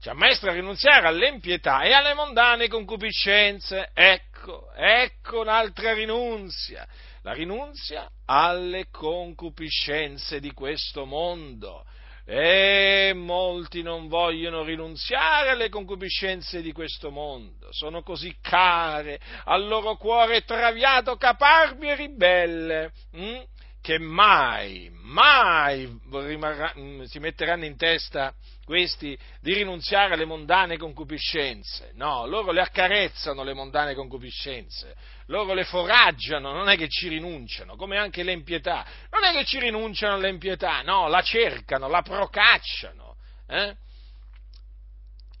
Ci 0.00 0.08
ammaestra 0.10 0.52
rinunziare 0.52 1.06
all'empietà 1.08 1.80
e 1.82 1.92
alle 1.92 2.12
mondane 2.12 2.68
concupiscenze. 2.68 3.90
Ecco, 3.94 4.33
ecco 4.74 5.40
un'altra 5.40 5.94
rinunzia 5.94 6.86
la 7.24 7.32
rinunzia 7.32 8.08
alle 8.26 8.88
concupiscenze 8.90 10.40
di 10.40 10.52
questo 10.52 11.06
mondo. 11.06 11.84
E 12.26 13.12
molti 13.14 13.82
non 13.82 14.08
vogliono 14.08 14.62
rinunziare 14.62 15.50
alle 15.50 15.68
concupiscenze 15.68 16.62
di 16.62 16.72
questo 16.72 17.10
mondo, 17.10 17.68
sono 17.70 18.02
così 18.02 18.34
care 18.40 19.20
al 19.44 19.66
loro 19.66 19.96
cuore 19.96 20.42
traviato, 20.42 21.16
caparbio 21.16 21.90
e 21.90 21.96
ribelle, 21.96 22.92
hm? 23.12 23.42
che 23.82 23.98
mai, 23.98 24.90
mai 25.02 26.00
rimarrà, 26.10 26.72
hm, 26.74 27.02
si 27.02 27.18
metteranno 27.18 27.66
in 27.66 27.76
testa 27.76 28.34
questi 28.64 29.16
di 29.40 29.54
rinunziare 29.54 30.14
alle 30.14 30.24
mondane 30.24 30.76
concupiscenze. 30.76 31.92
No, 31.94 32.26
loro 32.26 32.50
le 32.52 32.60
accarezzano 32.60 33.42
le 33.42 33.54
mondane 33.54 33.94
concupiscenze, 33.94 34.94
loro 35.26 35.54
le 35.54 35.64
foraggiano, 35.64 36.52
non 36.52 36.68
è 36.68 36.76
che 36.76 36.88
ci 36.88 37.08
rinunciano, 37.08 37.76
come 37.76 37.98
anche 37.98 38.22
l'empietà. 38.22 38.84
Non 39.10 39.24
è 39.24 39.32
che 39.32 39.44
ci 39.44 39.58
rinunciano 39.58 40.14
all'empietà, 40.14 40.82
no, 40.82 41.08
la 41.08 41.22
cercano, 41.22 41.88
la 41.88 42.02
procacciano. 42.02 43.16
Eh? 43.46 43.76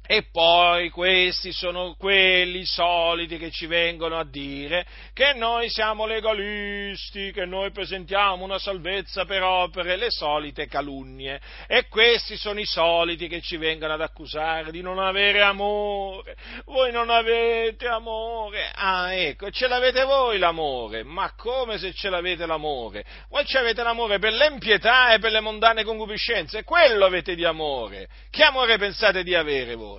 E 0.06 0.26
poi 0.30 0.90
questi 0.90 1.50
sono 1.50 1.94
quelli 1.96 2.66
soliti 2.66 3.38
che 3.38 3.50
ci 3.50 3.64
vengono 3.64 4.18
a 4.18 4.24
dire 4.26 4.84
che 5.14 5.32
noi 5.32 5.70
siamo 5.70 6.04
legalisti, 6.04 7.32
che 7.32 7.46
noi 7.46 7.70
presentiamo 7.70 8.44
una 8.44 8.58
salvezza 8.58 9.24
per 9.24 9.42
opere, 9.42 9.96
le 9.96 10.10
solite 10.10 10.66
calunnie. 10.66 11.40
E 11.66 11.88
questi 11.88 12.36
sono 12.36 12.60
i 12.60 12.66
soliti 12.66 13.28
che 13.28 13.40
ci 13.40 13.56
vengono 13.56 13.94
ad 13.94 14.02
accusare 14.02 14.70
di 14.70 14.82
non 14.82 14.98
avere 14.98 15.40
amore. 15.40 16.36
Voi 16.66 16.92
non 16.92 17.08
avete 17.08 17.86
amore. 17.86 18.72
Ah, 18.74 19.14
ecco, 19.14 19.50
ce 19.50 19.68
l'avete 19.68 20.04
voi 20.04 20.36
l'amore. 20.36 21.02
Ma 21.02 21.32
come 21.34 21.78
se 21.78 21.94
ce 21.94 22.10
l'avete 22.10 22.44
l'amore? 22.44 23.06
Voi 23.30 23.46
ce 23.46 23.56
l'avete 23.56 23.82
l'amore 23.82 24.18
per 24.18 24.34
l'empietà 24.34 25.14
e 25.14 25.18
per 25.18 25.32
le 25.32 25.40
mondane 25.40 25.82
concupiscenze. 25.82 26.62
Quello 26.62 27.06
avete 27.06 27.34
di 27.34 27.46
amore. 27.46 28.06
Che 28.28 28.42
amore 28.42 28.76
pensate 28.76 29.22
di 29.22 29.34
avere 29.34 29.74
voi? 29.74 29.93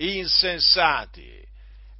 Insensati. 0.00 1.38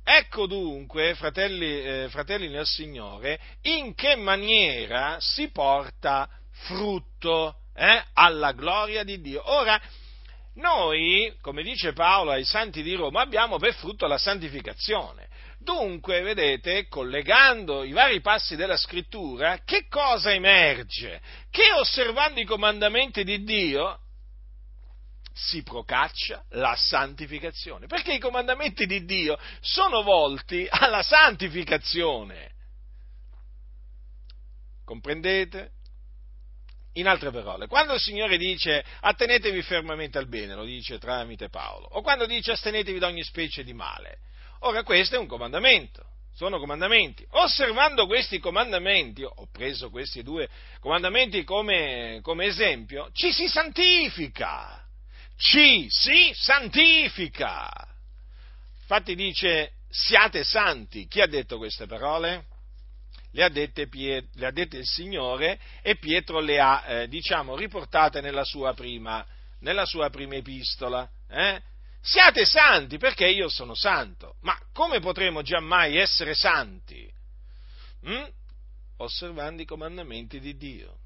Ecco 0.02 0.46
dunque, 0.46 1.14
fratelli, 1.14 1.82
eh, 1.82 2.08
fratelli 2.10 2.48
nel 2.48 2.66
Signore, 2.66 3.38
in 3.62 3.94
che 3.94 4.16
maniera 4.16 5.18
si 5.20 5.50
porta 5.50 6.28
frutto 6.66 7.56
eh, 7.74 8.02
alla 8.14 8.52
gloria 8.52 9.04
di 9.04 9.20
Dio. 9.20 9.42
Ora, 9.44 9.80
noi, 10.54 11.32
come 11.40 11.62
dice 11.62 11.92
Paolo 11.92 12.32
ai 12.32 12.44
santi 12.44 12.82
di 12.82 12.94
Roma, 12.94 13.20
abbiamo 13.20 13.58
per 13.58 13.74
frutto 13.74 14.06
la 14.06 14.18
santificazione. 14.18 15.28
Dunque, 15.58 16.22
vedete, 16.22 16.88
collegando 16.88 17.84
i 17.84 17.92
vari 17.92 18.20
passi 18.20 18.56
della 18.56 18.78
scrittura, 18.78 19.60
che 19.64 19.86
cosa 19.88 20.32
emerge? 20.32 21.20
Che 21.50 21.72
osservando 21.78 22.40
i 22.40 22.46
comandamenti 22.46 23.24
di 23.24 23.44
Dio, 23.44 24.00
si 25.32 25.62
procaccia 25.62 26.44
la 26.50 26.74
santificazione, 26.76 27.86
perché 27.86 28.14
i 28.14 28.18
comandamenti 28.18 28.86
di 28.86 29.04
Dio 29.04 29.38
sono 29.60 30.02
volti 30.02 30.66
alla 30.68 31.02
santificazione. 31.02 32.52
Comprendete? 34.84 35.72
In 36.94 37.06
altre 37.06 37.30
parole, 37.30 37.68
quando 37.68 37.94
il 37.94 38.00
Signore 38.00 38.36
dice 38.36 38.84
attenetevi 39.00 39.62
fermamente 39.62 40.18
al 40.18 40.26
bene, 40.26 40.56
lo 40.56 40.64
dice 40.64 40.98
tramite 40.98 41.48
Paolo, 41.48 41.86
o 41.86 42.02
quando 42.02 42.26
dice 42.26 42.50
astenetevi 42.50 42.98
da 42.98 43.06
ogni 43.06 43.22
specie 43.22 43.62
di 43.62 43.72
male, 43.72 44.18
ora 44.60 44.82
questo 44.82 45.14
è 45.14 45.18
un 45.18 45.28
comandamento, 45.28 46.04
sono 46.34 46.58
comandamenti. 46.58 47.24
Osservando 47.30 48.06
questi 48.06 48.40
comandamenti, 48.40 49.22
ho 49.22 49.46
preso 49.52 49.88
questi 49.90 50.24
due 50.24 50.48
comandamenti 50.80 51.44
come, 51.44 52.18
come 52.22 52.46
esempio, 52.46 53.10
ci 53.12 53.30
si 53.32 53.46
santifica 53.46 54.79
ci 55.40 55.86
si 55.88 56.30
santifica. 56.34 57.70
Infatti 58.82 59.14
dice 59.14 59.72
siate 59.88 60.44
santi. 60.44 61.06
Chi 61.08 61.22
ha 61.22 61.26
detto 61.26 61.56
queste 61.56 61.86
parole? 61.86 62.46
Le 63.32 63.44
ha 63.44 63.48
dette, 63.48 63.88
Piet- 63.88 64.28
le 64.34 64.46
ha 64.46 64.50
dette 64.50 64.76
il 64.76 64.86
Signore 64.86 65.58
e 65.82 65.96
Pietro 65.96 66.40
le 66.40 66.60
ha, 66.60 66.84
eh, 66.86 67.08
diciamo, 67.08 67.56
riportate 67.56 68.20
nella 68.20 68.44
sua 68.44 68.74
prima, 68.74 69.24
nella 69.60 69.86
sua 69.86 70.10
prima 70.10 70.34
epistola. 70.34 71.08
Eh? 71.28 71.62
Siate 72.02 72.44
santi 72.44 72.98
perché 72.98 73.26
io 73.26 73.48
sono 73.48 73.74
santo. 73.74 74.36
Ma 74.40 74.58
come 74.72 75.00
potremo 75.00 75.40
giammai 75.42 75.96
essere 75.96 76.34
santi? 76.34 77.10
Hm? 78.02 78.28
Osservando 78.98 79.62
i 79.62 79.66
comandamenti 79.66 80.38
di 80.38 80.56
Dio, 80.56 80.98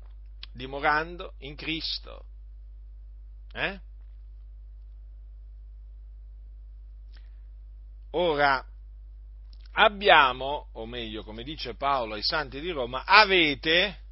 dimorando 0.52 1.34
in 1.40 1.54
Cristo. 1.54 2.24
Eh? 3.52 3.78
Ora, 8.16 8.64
abbiamo, 9.72 10.68
o 10.74 10.86
meglio, 10.86 11.24
come 11.24 11.42
dice 11.42 11.74
Paolo 11.74 12.14
ai 12.14 12.22
santi 12.22 12.60
di 12.60 12.70
Roma, 12.70 13.02
avete, 13.04 14.02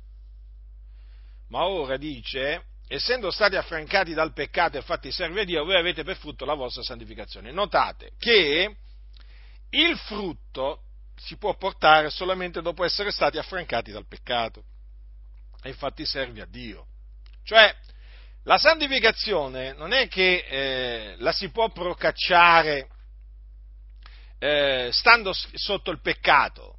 ma 1.51 1.67
ora 1.67 1.97
dice, 1.97 2.65
essendo 2.89 3.31
stati 3.31 3.55
affrancati 3.55 4.13
dal 4.13 4.33
peccato 4.33 4.77
e 4.77 4.83
fatti 4.83 5.13
servi 5.13 5.41
a 5.41 5.45
Dio, 5.45 5.65
voi 5.65 5.77
avete 5.77 6.03
per 6.03 6.17
frutto 6.17 6.45
la 6.45 6.55
vostra 6.55 6.83
santificazione. 6.83 7.53
Notate 7.53 8.11
che 8.19 8.77
il 9.71 9.97
frutto 9.99 10.83
si 11.15 11.37
può 11.37 11.57
portare 11.57 12.11
solamente 12.11 12.61
dopo 12.61 12.83
essere 12.83 13.13
stati 13.13 13.39
affrancati 13.39 13.93
dal 13.93 14.09
peccato 14.09 14.65
e 15.63 15.75
fatti 15.75 16.05
servi 16.05 16.41
a 16.41 16.47
Dio. 16.47 16.87
Cioè, 17.45 17.73
la 18.43 18.59
santificazione 18.59 19.75
non 19.75 19.93
è 19.93 20.09
che 20.09 20.45
eh, 20.49 21.15
la 21.19 21.31
si 21.31 21.51
può 21.51 21.71
procacciare 21.71 22.89
eh, 24.43 24.89
stando 24.91 25.31
sotto 25.33 25.93
il 25.93 26.01
peccato. 26.01 26.79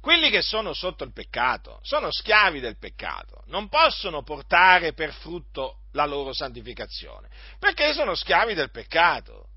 Quelli 0.00 0.30
che 0.30 0.40
sono 0.40 0.72
sotto 0.72 1.04
il 1.04 1.12
peccato 1.12 1.78
sono 1.82 2.10
schiavi 2.10 2.58
del 2.58 2.78
peccato, 2.78 3.44
non 3.48 3.68
possono 3.68 4.22
portare 4.22 4.94
per 4.94 5.12
frutto 5.12 5.82
la 5.92 6.06
loro 6.06 6.32
santificazione, 6.32 7.28
perché 7.58 7.92
sono 7.92 8.14
schiavi 8.14 8.54
del 8.54 8.70
peccato, 8.70 9.48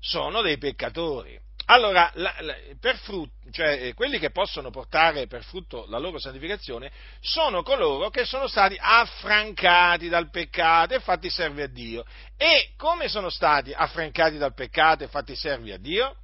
sono 0.00 0.40
dei 0.40 0.56
peccatori. 0.56 1.38
Allora, 1.66 2.10
la, 2.14 2.34
la, 2.40 2.56
frutto, 3.02 3.34
cioè, 3.52 3.86
eh, 3.86 3.94
quelli 3.94 4.18
che 4.18 4.30
possono 4.30 4.70
portare 4.70 5.26
per 5.26 5.44
frutto 5.44 5.84
la 5.88 5.98
loro 5.98 6.18
santificazione 6.18 6.90
sono 7.20 7.62
coloro 7.62 8.08
che 8.08 8.24
sono 8.24 8.48
stati 8.48 8.76
affrancati 8.80 10.08
dal 10.08 10.30
peccato 10.30 10.94
e 10.94 11.00
fatti 11.00 11.30
servi 11.30 11.62
a 11.62 11.68
Dio. 11.68 12.04
E 12.36 12.72
come 12.76 13.08
sono 13.08 13.28
stati 13.28 13.72
affrancati 13.72 14.38
dal 14.38 14.54
peccato 14.54 15.04
e 15.04 15.08
fatti 15.08 15.36
servi 15.36 15.70
a 15.70 15.78
Dio? 15.78 16.16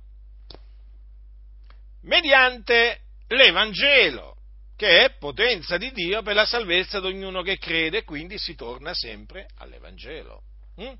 Mediante 2.02 3.00
l'Evangelo, 3.28 4.36
che 4.76 5.04
è 5.04 5.16
potenza 5.18 5.76
di 5.76 5.90
Dio 5.92 6.22
per 6.22 6.36
la 6.36 6.46
salvezza 6.46 7.00
di 7.00 7.08
ognuno 7.08 7.42
che 7.42 7.58
crede, 7.58 8.04
quindi 8.04 8.38
si 8.38 8.54
torna 8.54 8.94
sempre 8.94 9.48
all'Evangelo. 9.56 10.42
Mm? 10.80 10.92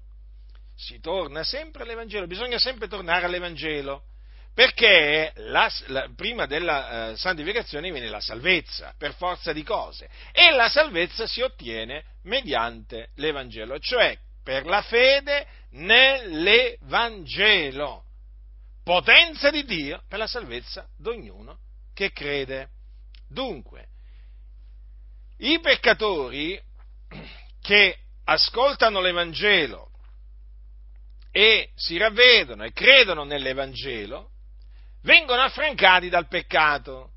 Si 0.74 0.98
torna 1.00 1.44
sempre 1.44 1.84
all'Evangelo, 1.84 2.26
bisogna 2.26 2.58
sempre 2.58 2.88
tornare 2.88 3.26
all'Evangelo, 3.26 4.02
perché 4.52 5.32
la, 5.36 5.72
la, 5.86 6.10
prima 6.16 6.46
della 6.46 7.12
uh, 7.12 7.16
santificazione 7.16 7.92
viene 7.92 8.08
la 8.08 8.20
salvezza, 8.20 8.92
per 8.98 9.14
forza 9.14 9.52
di 9.52 9.62
cose, 9.62 10.08
e 10.32 10.50
la 10.50 10.68
salvezza 10.68 11.28
si 11.28 11.42
ottiene 11.42 12.02
mediante 12.24 13.10
l'Evangelo, 13.14 13.78
cioè 13.78 14.18
per 14.42 14.66
la 14.66 14.82
fede 14.82 15.46
nell'Evangelo 15.70 18.06
potenza 18.88 19.50
di 19.50 19.66
Dio 19.66 20.02
per 20.08 20.18
la 20.18 20.26
salvezza 20.26 20.88
di 20.96 21.10
ognuno 21.10 21.58
che 21.92 22.10
crede. 22.10 22.70
Dunque, 23.28 23.88
i 25.40 25.60
peccatori 25.60 26.58
che 27.60 27.98
ascoltano 28.24 29.02
l'Evangelo 29.02 29.90
e 31.30 31.70
si 31.74 31.98
ravvedono 31.98 32.64
e 32.64 32.72
credono 32.72 33.24
nell'Evangelo, 33.24 34.30
vengono 35.02 35.42
affrancati 35.42 36.08
dal 36.08 36.26
peccato 36.26 37.12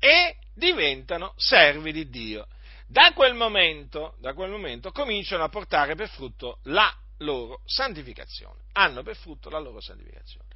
e 0.00 0.36
diventano 0.52 1.32
servi 1.36 1.92
di 1.92 2.08
Dio. 2.08 2.48
Da 2.88 3.12
quel 3.14 3.34
momento, 3.34 4.16
da 4.18 4.34
quel 4.34 4.50
momento 4.50 4.90
cominciano 4.90 5.44
a 5.44 5.48
portare 5.48 5.94
per 5.94 6.08
frutto 6.08 6.58
la 6.64 6.92
loro 7.20 7.62
santificazione. 7.64 8.62
Hanno 8.72 9.02
per 9.02 9.16
frutto 9.16 9.50
la 9.50 9.58
loro 9.58 9.80
santificazione. 9.80 10.48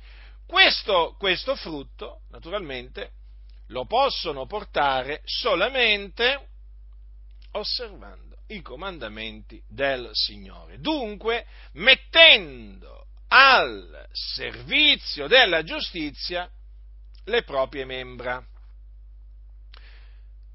Questo, 0.46 1.14
questo 1.18 1.56
frutto, 1.56 2.20
naturalmente, 2.30 3.12
lo 3.68 3.86
possono 3.86 4.46
portare 4.46 5.22
solamente 5.24 6.48
osservando 7.52 8.36
i 8.48 8.60
comandamenti 8.60 9.62
del 9.66 10.10
Signore. 10.12 10.78
Dunque, 10.80 11.46
mettendo 11.72 13.06
al 13.28 14.06
servizio 14.12 15.26
della 15.26 15.62
giustizia 15.62 16.50
le 17.24 17.42
proprie 17.42 17.84
membra 17.84 18.44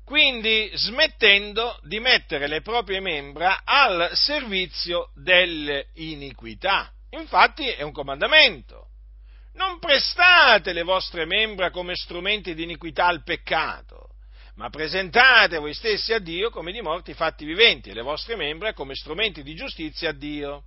quindi 0.09 0.71
smettendo 0.73 1.79
di 1.83 1.99
mettere 1.99 2.47
le 2.47 2.61
proprie 2.61 2.99
membra 2.99 3.61
al 3.63 4.09
servizio 4.13 5.11
dell'iniquità. 5.13 6.91
Infatti 7.11 7.67
è 7.67 7.83
un 7.83 7.91
comandamento. 7.91 8.87
Non 9.53 9.77
prestate 9.77 10.73
le 10.73 10.81
vostre 10.81 11.25
membra 11.25 11.69
come 11.69 11.95
strumenti 11.95 12.55
di 12.55 12.63
iniquità 12.63 13.05
al 13.05 13.21
peccato, 13.21 14.15
ma 14.55 14.71
presentate 14.71 15.59
voi 15.59 15.75
stessi 15.75 16.11
a 16.11 16.17
Dio 16.17 16.49
come 16.49 16.71
di 16.71 16.81
morti 16.81 17.13
fatti 17.13 17.45
viventi 17.45 17.91
e 17.91 17.93
le 17.93 18.01
vostre 18.01 18.35
membra 18.35 18.73
come 18.73 18.95
strumenti 18.95 19.43
di 19.43 19.53
giustizia 19.53 20.09
a 20.09 20.13
Dio. 20.13 20.63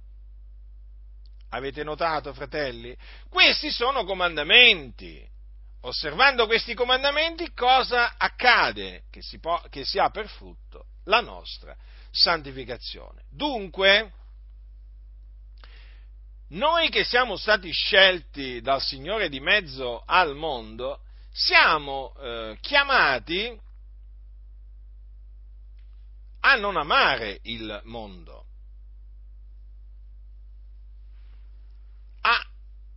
Avete 1.49 1.83
notato, 1.83 2.33
fratelli? 2.33 2.97
Questi 3.29 3.73
sono 3.73 4.05
comandamenti 4.05 5.32
osservando 5.83 6.47
questi 6.47 6.75
comandamenti, 6.75 7.53
cosa 7.53 8.15
accade? 8.17 9.05
Che 9.11 9.23
si, 9.23 9.39
può, 9.39 9.61
che 9.69 9.85
si 9.85 9.99
ha 9.99 10.11
per 10.11 10.29
frutto 10.29 10.87
la 11.05 11.21
nostra 11.21 11.77
santificazione. 12.11 13.25
Dunque, 13.31 14.13
noi 16.49 16.91
che 16.91 17.05
siamo 17.05 17.37
stati 17.37 17.71
scelti 17.73 18.61
dal 18.61 18.83
Signore 18.83 19.29
di 19.29 19.41
mezzo 19.41 20.03
al 20.05 20.35
mondo, 20.35 21.01
siamo 21.33 22.15
eh, 22.21 22.59
chiamati 22.61 23.59
a 26.41 26.55
non 26.57 26.77
amare 26.77 27.39
il 27.45 27.81
mondo, 27.85 28.47
a 32.21 32.47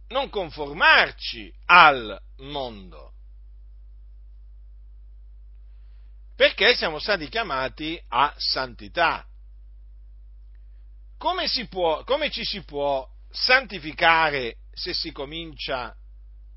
non 0.07 0.29
conformarci 0.29 1.53
al 1.65 2.19
mondo, 2.37 3.13
perché 6.35 6.75
siamo 6.75 6.99
stati 6.99 7.29
chiamati 7.29 8.01
a 8.09 8.33
santità. 8.37 9.25
Come, 11.17 11.45
può, 11.69 12.03
come 12.03 12.29
ci 12.29 12.43
si 12.43 12.63
può 12.63 13.07
santificare 13.31 14.57
se 14.73 14.93
si 14.93 15.11
comincia 15.11 15.95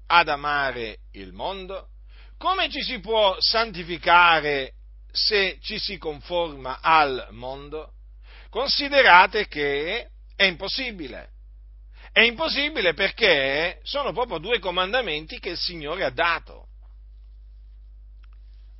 ad 0.06 0.28
amare 0.28 0.98
il 1.12 1.32
mondo? 1.32 1.90
Come 2.36 2.68
ci 2.68 2.82
si 2.82 2.98
può 2.98 3.36
santificare 3.38 4.74
se 5.10 5.58
ci 5.60 5.78
si 5.78 5.96
conforma 5.96 6.80
al 6.80 7.28
mondo? 7.30 7.92
Considerate 8.50 9.46
che 9.46 10.10
è 10.34 10.44
impossibile. 10.44 11.30
È 12.12 12.20
impossibile 12.20 12.94
perché 12.94 13.80
sono 13.82 14.12
proprio 14.12 14.38
due 14.38 14.58
comandamenti 14.58 15.38
che 15.38 15.50
il 15.50 15.58
Signore 15.58 16.04
ha 16.04 16.10
dato 16.10 16.68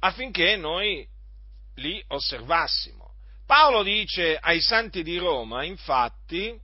affinché 0.01 0.57
noi 0.57 1.07
li 1.77 2.03
osservassimo. 2.09 3.14
Paolo 3.47 3.83
dice 3.83 4.37
ai 4.37 4.61
santi 4.61 5.03
di 5.03 5.17
Roma, 5.17 5.64
infatti, 5.64 6.59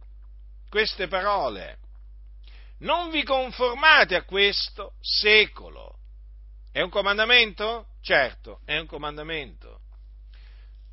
queste 0.69 1.09
parole. 1.09 1.79
Non 2.81 3.11
vi 3.11 3.23
conformate 3.23 4.17
a 4.17 4.25
questo 4.25 4.95
secolo. 5.01 5.99
È 6.71 6.81
un 6.81 6.91
comandamento? 6.91 7.87
Certo, 8.03 8.61
è 8.65 8.77
un 8.77 8.87
comandamento. 8.87 9.81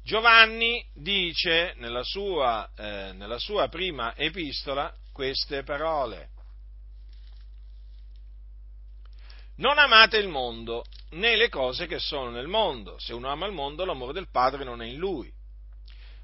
Giovanni 0.03 0.83
dice 0.93 1.73
nella 1.77 2.03
sua, 2.03 2.69
eh, 2.75 3.11
nella 3.13 3.37
sua 3.37 3.67
prima 3.67 4.15
epistola 4.15 4.95
queste 5.11 5.63
parole. 5.63 6.29
Non 9.57 9.77
amate 9.77 10.17
il 10.17 10.27
mondo 10.27 10.83
né 11.11 11.35
le 11.35 11.49
cose 11.49 11.85
che 11.85 11.99
sono 11.99 12.29
nel 12.31 12.47
mondo. 12.47 12.97
Se 12.99 13.13
uno 13.13 13.29
ama 13.29 13.45
il 13.45 13.53
mondo, 13.53 13.85
l'amore 13.85 14.13
del 14.13 14.29
Padre 14.29 14.63
non 14.63 14.81
è 14.81 14.87
in 14.87 14.97
lui. 14.97 15.31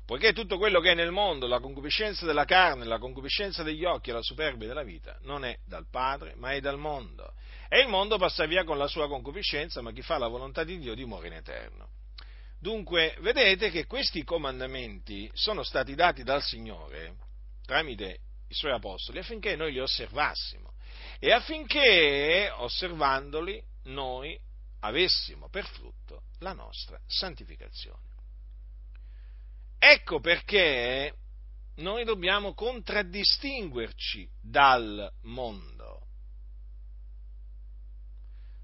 Poiché 0.06 0.32
tutto 0.32 0.58
quello 0.58 0.80
che 0.80 0.91
è 0.91 0.95
nel 0.95 1.12
mondo, 1.12 1.47
la 1.47 1.60
concupiscenza 1.60 2.26
della 2.26 2.45
carne, 2.45 2.86
la 2.86 2.97
concupiscenza 2.97 3.62
degli 3.62 3.84
occhi 3.84 4.10
e 4.10 4.13
la 4.13 4.21
superbia 4.21 4.67
della 4.67 4.84
vita, 4.84 5.17
non 5.23 5.43
è 5.43 5.58
dal 5.65 5.86
Padre, 5.89 6.34
ma 6.36 6.54
è 6.54 6.62
dal 6.62 6.80
mondo. 6.80 7.34
E 7.67 7.82
il 7.82 7.89
mondo 7.89 8.17
passa 8.17 8.45
via 8.45 8.63
con 8.63 8.78
la 8.78 8.88
sua 8.88 9.10
concupiscenza, 9.10 9.82
ma 9.82 9.91
chi 9.91 10.02
fa 10.02 10.17
la 10.17 10.30
volontà 10.30 10.63
di 10.63 10.80
Dio 10.80 10.95
dimora 10.95 11.28
in 11.28 11.34
eterno. 11.34 11.89
Dunque, 12.60 13.17
vedete 13.19 13.69
che 13.69 13.86
questi 13.86 14.23
comandamenti 14.23 15.30
sono 15.34 15.62
stati 15.62 15.93
dati 15.93 16.23
dal 16.23 16.41
Signore 16.41 17.26
tramite 17.67 18.21
i 18.47 18.53
suoi 18.53 18.71
apostoli 18.71 19.19
affinché 19.19 19.55
noi 19.55 19.71
li 19.73 19.79
osservassimo 19.79 20.73
e 21.19 21.31
affinché, 21.31 22.49
osservandoli, 22.55 23.62
noi 23.83 24.39
avessimo 24.79 25.49
per 25.49 25.65
frutto 25.65 26.23
la 26.39 26.53
nostra 26.53 26.99
santificazione. 27.05 28.05
Ecco 29.79 30.19
perché 30.19 31.13
noi 31.75 32.03
dobbiamo 32.03 32.53
contraddistinguerci 32.53 34.29
dal 34.41 35.12
mondo. 35.23 36.05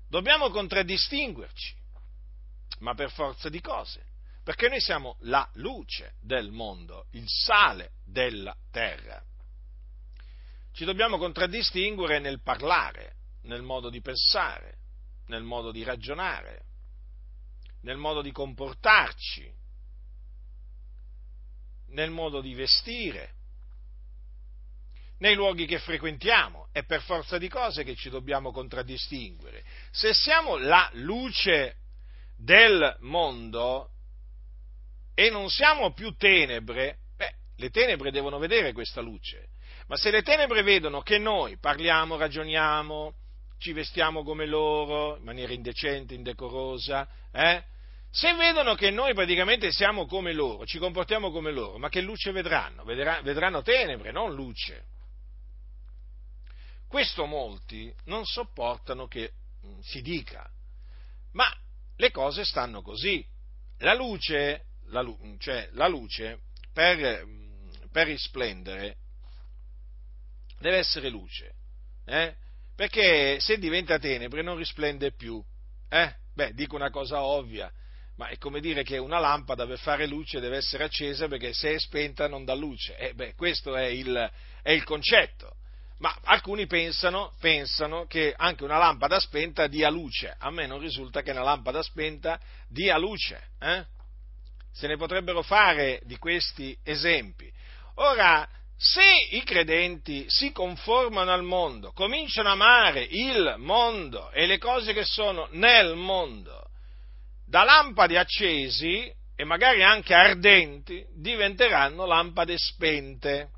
Dobbiamo 0.07 0.49
contraddistinguerci, 0.49 1.75
ma 2.79 2.93
per 2.93 3.11
forza 3.11 3.49
di 3.49 3.61
cose, 3.61 4.05
perché 4.43 4.67
noi 4.67 4.79
siamo 4.79 5.17
la 5.21 5.47
luce 5.53 6.15
del 6.19 6.51
mondo, 6.51 7.07
il 7.11 7.27
sale 7.27 7.93
della 8.03 8.55
terra. 8.71 9.23
Ci 10.73 10.85
dobbiamo 10.85 11.19
contraddistinguere 11.19 12.17
nel 12.17 12.41
parlare, 12.41 13.17
nel 13.43 13.61
modo 13.61 13.91
di 13.91 14.01
pensare, 14.01 14.77
nel 15.27 15.43
modo 15.43 15.71
di 15.71 15.83
ragionare, 15.83 16.63
nel 17.81 17.97
modo 17.97 18.23
di 18.23 18.31
comportarci, 18.31 19.53
nel 21.89 22.09
modo 22.09 22.41
di 22.41 22.55
vestire, 22.55 23.35
nei 25.19 25.35
luoghi 25.35 25.67
che 25.67 25.77
frequentiamo. 25.77 26.69
È 26.71 26.83
per 26.83 27.03
forza 27.03 27.37
di 27.37 27.49
cose 27.49 27.83
che 27.83 27.95
ci 27.95 28.09
dobbiamo 28.09 28.51
contraddistinguere. 28.51 29.63
Se 29.91 30.11
siamo 30.11 30.57
la 30.57 30.89
luce 30.93 31.75
del 32.35 32.97
mondo 33.01 33.91
e 35.13 35.29
non 35.29 35.51
siamo 35.51 35.93
più 35.93 36.15
tenebre, 36.15 36.97
beh, 37.15 37.35
le 37.57 37.69
tenebre 37.69 38.09
devono 38.09 38.39
vedere 38.39 38.73
questa 38.73 38.99
luce. 38.99 39.49
Ma 39.87 39.97
se 39.97 40.11
le 40.11 40.21
tenebre 40.21 40.63
vedono 40.63 41.01
che 41.01 41.17
noi 41.17 41.57
parliamo, 41.57 42.17
ragioniamo, 42.17 43.13
ci 43.57 43.73
vestiamo 43.73 44.23
come 44.23 44.45
loro, 44.45 45.17
in 45.17 45.23
maniera 45.23 45.53
indecente, 45.53 46.13
indecorosa, 46.13 47.07
eh? 47.31 47.63
Se 48.15 48.31
vedono 48.35 48.75
che 48.75 48.91
noi 48.91 49.15
praticamente 49.15 49.71
siamo 49.71 50.05
come 50.05 50.33
loro, 50.33 50.67
ci 50.67 50.77
comportiamo 50.77 51.31
come 51.31 51.51
loro, 51.51 51.79
ma 51.79 51.89
che 51.89 51.99
luce 51.99 52.31
vedranno? 52.31 52.83
Vedranno 52.83 53.63
tenebre, 53.63 54.11
non 54.11 54.35
luce. 54.35 54.85
Questo 56.87 57.25
molti 57.25 57.91
non 58.05 58.23
sopportano 58.23 59.07
che 59.07 59.31
mm, 59.65 59.79
si 59.79 60.03
dica, 60.03 60.47
ma 61.31 61.45
le 61.95 62.11
cose 62.11 62.45
stanno 62.45 62.83
così. 62.83 63.25
La 63.79 63.95
luce, 63.95 64.65
la, 64.89 65.03
cioè, 65.39 65.69
la 65.71 65.87
luce 65.87 66.41
per, 66.71 67.25
mm, 67.25 67.87
per, 67.91 68.05
risplendere 68.05 68.97
deve 70.63 70.77
essere 70.77 71.09
luce, 71.09 71.55
eh? 72.05 72.33
perché 72.73 73.37
se 73.41 73.57
diventa 73.57 73.99
tenebre 73.99 74.41
non 74.41 74.55
risplende 74.55 75.11
più. 75.11 75.43
Eh? 75.89 76.15
Beh, 76.33 76.53
dico 76.53 76.75
una 76.75 76.89
cosa 76.89 77.21
ovvia, 77.21 77.69
ma 78.15 78.29
è 78.29 78.37
come 78.37 78.61
dire 78.61 78.83
che 78.83 78.97
una 78.97 79.19
lampada 79.19 79.67
per 79.67 79.77
fare 79.77 80.07
luce 80.07 80.39
deve 80.39 80.57
essere 80.57 80.85
accesa 80.85 81.27
perché 81.27 81.53
se 81.53 81.73
è 81.73 81.79
spenta 81.79 82.27
non 82.29 82.45
dà 82.45 82.55
luce. 82.55 82.95
Eh, 82.95 83.13
beh, 83.13 83.35
questo 83.35 83.75
è 83.75 83.85
il, 83.85 84.31
è 84.61 84.71
il 84.71 84.83
concetto. 84.83 85.57
Ma 85.99 86.17
alcuni 86.23 86.65
pensano, 86.65 87.33
pensano, 87.39 88.05
che 88.05 88.33
anche 88.35 88.63
una 88.63 88.77
lampada 88.77 89.19
spenta 89.19 89.67
dia 89.67 89.89
luce. 89.89 90.33
A 90.37 90.49
me 90.49 90.65
non 90.65 90.79
risulta 90.79 91.21
che 91.21 91.31
una 91.31 91.43
lampada 91.43 91.83
spenta 91.83 92.39
dia 92.69 92.97
luce. 92.97 93.49
Eh? 93.59 93.85
Se 94.71 94.87
ne 94.87 94.95
potrebbero 94.95 95.43
fare 95.43 96.01
di 96.05 96.17
questi 96.17 96.77
esempi. 96.83 97.51
Ora, 97.95 98.47
se 98.83 99.27
i 99.29 99.43
credenti 99.43 100.25
si 100.27 100.51
conformano 100.51 101.31
al 101.31 101.41
mondo, 101.41 101.93
cominciano 101.93 102.49
a 102.49 102.51
amare 102.51 103.01
il 103.01 103.55
mondo 103.59 104.29
e 104.31 104.45
le 104.45 104.57
cose 104.57 104.91
che 104.91 105.05
sono 105.05 105.47
nel 105.51 105.95
mondo, 105.95 106.67
da 107.45 107.63
lampade 107.63 108.17
accesi 108.17 109.09
e 109.37 109.45
magari 109.45 109.83
anche 109.83 110.13
ardenti 110.13 111.05
diventeranno 111.15 112.05
lampade 112.05 112.57
spente. 112.57 113.51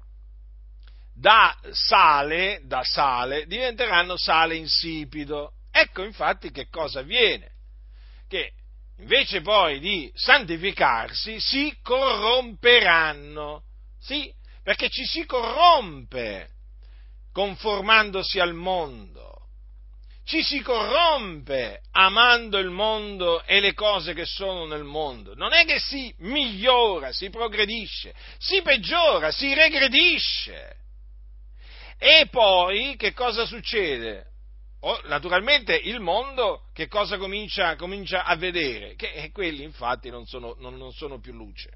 Da 1.11 1.57
sale, 1.71 2.61
da 2.63 2.83
sale, 2.83 3.47
diventeranno 3.47 4.17
sale 4.17 4.55
insipido. 4.55 5.53
Ecco 5.71 6.03
infatti 6.03 6.51
che 6.51 6.67
cosa 6.69 6.99
avviene. 6.99 7.49
Che 8.27 8.51
invece 8.99 9.41
poi 9.41 9.79
di 9.79 10.11
santificarsi 10.13 11.39
si 11.39 11.75
corromperanno. 11.81 13.63
Sì, 13.97 14.31
perché 14.65 14.89
ci 14.89 15.05
si 15.05 15.27
corrompe 15.27 16.49
conformandosi 17.31 18.39
al 18.39 18.55
mondo 18.55 19.35
ci 20.25 20.41
si 20.41 20.59
corrompe 20.61 21.83
amando 21.91 22.57
il 22.57 22.71
mondo 22.71 23.43
e 23.43 23.59
le 23.59 23.73
cose 23.73 24.15
che 24.15 24.25
sono 24.25 24.65
nel 24.65 24.83
mondo. 24.83 25.35
Non 25.35 25.53
è 25.53 25.65
che 25.65 25.77
si 25.77 26.11
migliora, 26.17 27.11
si 27.11 27.29
progredisce, 27.29 28.13
si 28.39 28.63
peggiora, 28.63 29.29
si 29.29 29.53
regredisce. 29.53 30.77
E 31.99 32.27
poi 32.31 32.95
che 32.97 33.13
cosa 33.13 33.45
succede? 33.45 34.31
Oh, 34.79 34.99
naturalmente 35.05 35.75
il 35.75 35.99
mondo 35.99 36.69
che 36.73 36.87
cosa 36.87 37.17
comincia, 37.17 37.75
comincia 37.75 38.23
a 38.23 38.35
vedere? 38.35 38.95
Che 38.95 39.29
quelli 39.31 39.61
infatti 39.61 40.09
non 40.09 40.25
sono, 40.25 40.55
non, 40.57 40.75
non 40.75 40.91
sono 40.91 41.19
più 41.19 41.33
luce. 41.33 41.69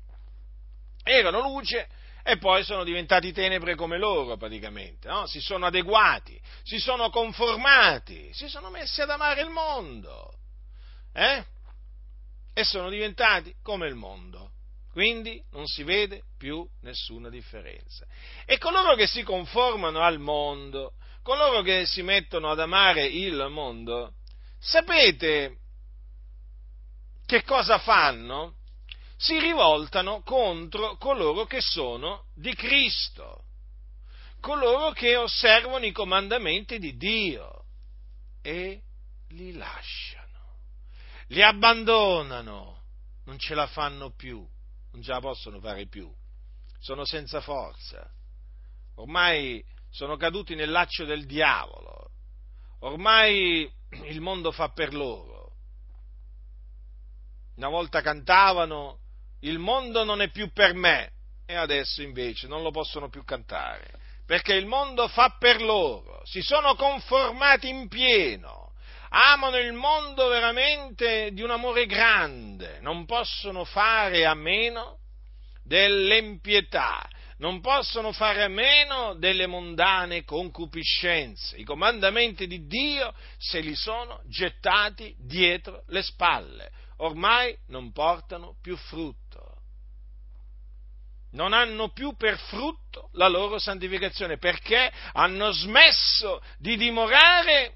Erano 1.03 1.39
luce 1.41 1.87
e 2.23 2.37
poi 2.37 2.63
sono 2.63 2.83
diventati 2.83 3.31
tenebre 3.31 3.75
come 3.75 3.97
loro 3.97 4.37
praticamente, 4.37 5.07
no? 5.07 5.25
si 5.25 5.39
sono 5.39 5.65
adeguati, 5.65 6.39
si 6.63 6.77
sono 6.77 7.09
conformati, 7.09 8.29
si 8.33 8.47
sono 8.47 8.69
messi 8.69 9.01
ad 9.01 9.09
amare 9.09 9.41
il 9.41 9.49
mondo 9.49 10.33
eh? 11.13 11.43
e 12.53 12.63
sono 12.63 12.89
diventati 12.89 13.53
come 13.63 13.87
il 13.87 13.95
mondo. 13.95 14.51
Quindi 14.91 15.41
non 15.51 15.67
si 15.67 15.83
vede 15.83 16.23
più 16.37 16.67
nessuna 16.81 17.29
differenza. 17.29 18.05
E 18.45 18.57
coloro 18.57 18.95
che 18.95 19.07
si 19.07 19.23
conformano 19.23 20.01
al 20.01 20.19
mondo, 20.19 20.93
coloro 21.21 21.61
che 21.61 21.85
si 21.85 22.01
mettono 22.01 22.49
ad 22.49 22.59
amare 22.59 23.05
il 23.05 23.47
mondo, 23.49 24.13
sapete 24.59 25.57
che 27.25 27.43
cosa 27.43 27.77
fanno? 27.77 28.55
Si 29.21 29.37
rivoltano 29.37 30.21
contro 30.21 30.95
coloro 30.95 31.43
che 31.43 31.59
sono 31.59 32.27
di 32.33 32.55
Cristo, 32.55 33.43
coloro 34.39 34.91
che 34.91 35.17
osservano 35.17 35.85
i 35.85 35.91
comandamenti 35.91 36.79
di 36.79 36.95
Dio 36.95 37.65
e 38.41 38.81
li 39.31 39.51
lasciano, 39.51 40.59
li 41.27 41.43
abbandonano, 41.43 42.83
non 43.25 43.37
ce 43.37 43.55
la 43.55 43.67
fanno 43.67 44.11
più, 44.11 44.37
non 44.91 45.03
ce 45.03 45.11
la 45.11 45.19
possono 45.19 45.59
fare 45.59 45.85
più, 45.87 46.09
sono 46.79 47.03
senza 47.03 47.41
forza, 47.41 48.09
ormai 48.95 49.61
sono 49.89 50.15
caduti 50.15 50.55
nel 50.55 50.71
laccio 50.71 51.03
del 51.03 51.25
diavolo, 51.25 52.11
ormai 52.79 53.69
il 54.05 54.21
mondo 54.21 54.53
fa 54.53 54.69
per 54.69 54.93
loro. 54.93 55.55
Una 57.55 57.67
volta 57.67 57.99
cantavano 57.99 59.07
il 59.41 59.59
mondo 59.59 60.03
non 60.03 60.21
è 60.21 60.29
più 60.29 60.51
per 60.51 60.73
me 60.73 61.11
e 61.45 61.55
adesso 61.55 62.01
invece 62.01 62.47
non 62.47 62.61
lo 62.61 62.71
possono 62.71 63.09
più 63.09 63.23
cantare, 63.23 63.91
perché 64.25 64.53
il 64.53 64.65
mondo 64.65 65.07
fa 65.07 65.35
per 65.39 65.61
loro, 65.61 66.21
si 66.25 66.41
sono 66.41 66.75
conformati 66.75 67.67
in 67.67 67.87
pieno, 67.87 68.73
amano 69.09 69.57
il 69.57 69.73
mondo 69.73 70.27
veramente 70.27 71.31
di 71.31 71.41
un 71.41 71.49
amore 71.49 71.85
grande, 71.85 72.79
non 72.81 73.05
possono 73.05 73.63
fare 73.63 74.25
a 74.25 74.35
meno 74.35 74.97
dell'empietà, 75.63 77.07
non 77.37 77.61
possono 77.61 78.11
fare 78.11 78.43
a 78.43 78.49
meno 78.49 79.15
delle 79.15 79.47
mondane 79.47 80.25
concupiscenze. 80.25 81.55
I 81.55 81.63
comandamenti 81.63 82.45
di 82.47 82.67
Dio 82.67 83.13
se 83.37 83.61
li 83.61 83.73
sono 83.75 84.21
gettati 84.25 85.15
dietro 85.17 85.83
le 85.87 86.03
spalle 86.03 86.71
ormai 86.99 87.55
non 87.67 87.91
portano 87.91 88.55
più 88.61 88.75
frutto. 88.75 89.18
Non 91.31 91.53
hanno 91.53 91.89
più 91.89 92.15
per 92.15 92.37
frutto 92.37 93.09
la 93.13 93.27
loro 93.27 93.59
santificazione 93.59 94.37
perché 94.37 94.91
hanno 95.13 95.51
smesso 95.51 96.41
di 96.57 96.75
dimorare 96.75 97.75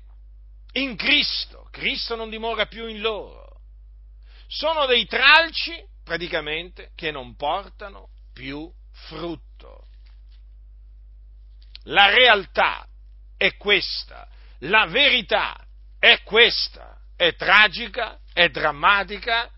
in 0.73 0.95
Cristo. 0.95 1.67
Cristo 1.71 2.15
non 2.15 2.29
dimora 2.29 2.65
più 2.65 2.87
in 2.87 2.99
loro. 2.99 3.61
Sono 4.47 4.85
dei 4.85 5.05
tralci 5.05 5.73
praticamente 6.03 6.91
che 6.95 7.11
non 7.11 7.35
portano 7.35 8.09
più 8.33 8.69
frutto. 9.07 9.87
La 11.87 12.09
realtà 12.09 12.87
è 13.37 13.55
questa, 13.57 14.27
la 14.59 14.85
verità 14.85 15.55
è 15.99 16.21
questa, 16.23 16.97
è 17.15 17.35
tragica 17.35 18.19
è 18.33 18.49
drammatica, 18.49 19.49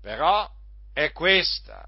però 0.00 0.50
è 0.92 1.12
questa. 1.12 1.86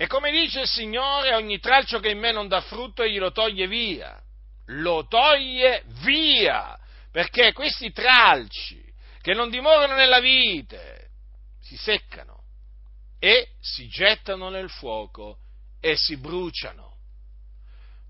E 0.00 0.06
come 0.06 0.30
dice 0.30 0.60
il 0.60 0.68
Signore, 0.68 1.34
ogni 1.34 1.58
tralcio 1.58 1.98
che 1.98 2.10
in 2.10 2.20
me 2.20 2.30
non 2.30 2.46
dà 2.46 2.60
frutto, 2.60 3.02
egli 3.02 3.18
lo 3.18 3.32
toglie 3.32 3.66
via. 3.66 4.16
Lo 4.66 5.08
toglie 5.08 5.82
via. 6.04 6.78
Perché 7.10 7.52
questi 7.52 7.90
tralci 7.90 8.80
che 9.20 9.34
non 9.34 9.50
dimorano 9.50 9.96
nella 9.96 10.20
vite 10.20 11.08
si 11.60 11.76
seccano 11.76 12.44
e 13.18 13.48
si 13.60 13.88
gettano 13.88 14.50
nel 14.50 14.70
fuoco 14.70 15.38
e 15.80 15.96
si 15.96 16.16
bruciano. 16.16 16.96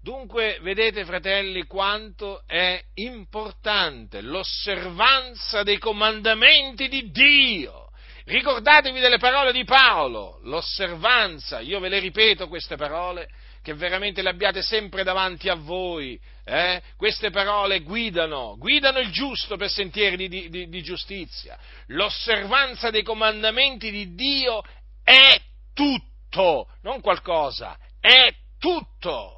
Dunque, 0.02 0.58
vedete, 0.60 1.06
fratelli, 1.06 1.64
quanto 1.64 2.42
è 2.46 2.84
importante 2.96 4.20
l'osservanza 4.20 5.62
dei 5.62 5.78
comandamenti 5.78 6.88
di 6.88 7.10
Dio. 7.10 7.87
Ricordatevi 8.28 9.00
delle 9.00 9.16
parole 9.16 9.52
di 9.52 9.64
Paolo, 9.64 10.40
l'osservanza, 10.42 11.60
io 11.60 11.80
ve 11.80 11.88
le 11.88 11.98
ripeto 11.98 12.46
queste 12.46 12.76
parole, 12.76 13.26
che 13.62 13.72
veramente 13.72 14.20
le 14.20 14.28
abbiate 14.28 14.60
sempre 14.60 15.02
davanti 15.02 15.48
a 15.48 15.54
voi. 15.54 16.20
Eh? 16.44 16.82
Queste 16.98 17.30
parole 17.30 17.80
guidano, 17.80 18.56
guidano 18.58 18.98
il 18.98 19.10
giusto 19.12 19.56
per 19.56 19.70
sentieri 19.70 20.28
di, 20.28 20.50
di, 20.50 20.68
di 20.68 20.82
giustizia. 20.82 21.58
L'osservanza 21.86 22.90
dei 22.90 23.02
comandamenti 23.02 23.90
di 23.90 24.14
Dio 24.14 24.62
è 25.02 25.40
tutto, 25.72 26.68
non 26.82 27.00
qualcosa, 27.00 27.78
è 27.98 28.28
tutto 28.58 29.37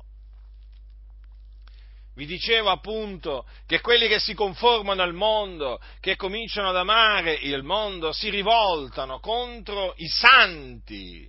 vi 2.20 2.26
dicevo 2.26 2.68
appunto 2.68 3.46
che 3.64 3.80
quelli 3.80 4.06
che 4.06 4.20
si 4.20 4.35
conformano 4.35 5.00
al 5.00 5.14
mondo, 5.14 5.80
che 6.00 6.16
cominciano 6.16 6.68
ad 6.68 6.76
amare 6.76 7.33
il 7.33 7.62
mondo, 7.62 8.12
si 8.12 8.28
rivoltano 8.28 9.20
contro 9.20 9.94
i 9.96 10.06
santi, 10.06 11.26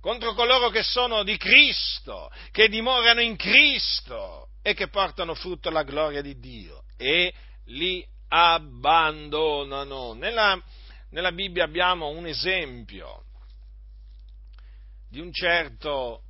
contro 0.00 0.34
coloro 0.34 0.70
che 0.70 0.84
sono 0.84 1.24
di 1.24 1.36
Cristo, 1.36 2.30
che 2.52 2.68
dimorano 2.68 3.20
in 3.20 3.34
Cristo 3.34 4.50
e 4.62 4.74
che 4.74 4.86
portano 4.86 5.34
frutto 5.34 5.70
alla 5.70 5.82
gloria 5.82 6.22
di 6.22 6.38
Dio 6.38 6.84
e 6.96 7.34
li 7.64 8.06
abbandonano. 8.28 10.12
Nella, 10.12 10.56
nella 11.10 11.32
Bibbia 11.32 11.64
abbiamo 11.64 12.10
un 12.10 12.28
esempio 12.28 13.24
di 15.08 15.18
un 15.18 15.32
certo, 15.32 16.22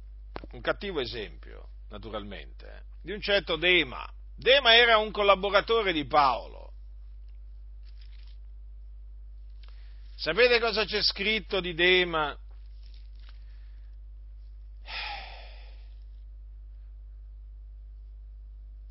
un 0.53 0.63
cattivo 0.63 0.99
esempio, 0.99 1.69
naturalmente, 1.91 2.87
di 3.09 3.15
un 3.15 3.23
certo 3.23 3.57
Dema. 3.57 4.07
Dema 4.37 4.77
era 4.77 4.99
un 4.99 5.11
collaboratore 5.11 5.95
di 5.95 6.05
Paolo. 6.05 6.75
Sapete 10.15 10.61
cosa 10.61 10.85
c'è 10.85 11.01
scritto 11.01 11.59
di 11.61 11.73
Dema? 11.73 12.39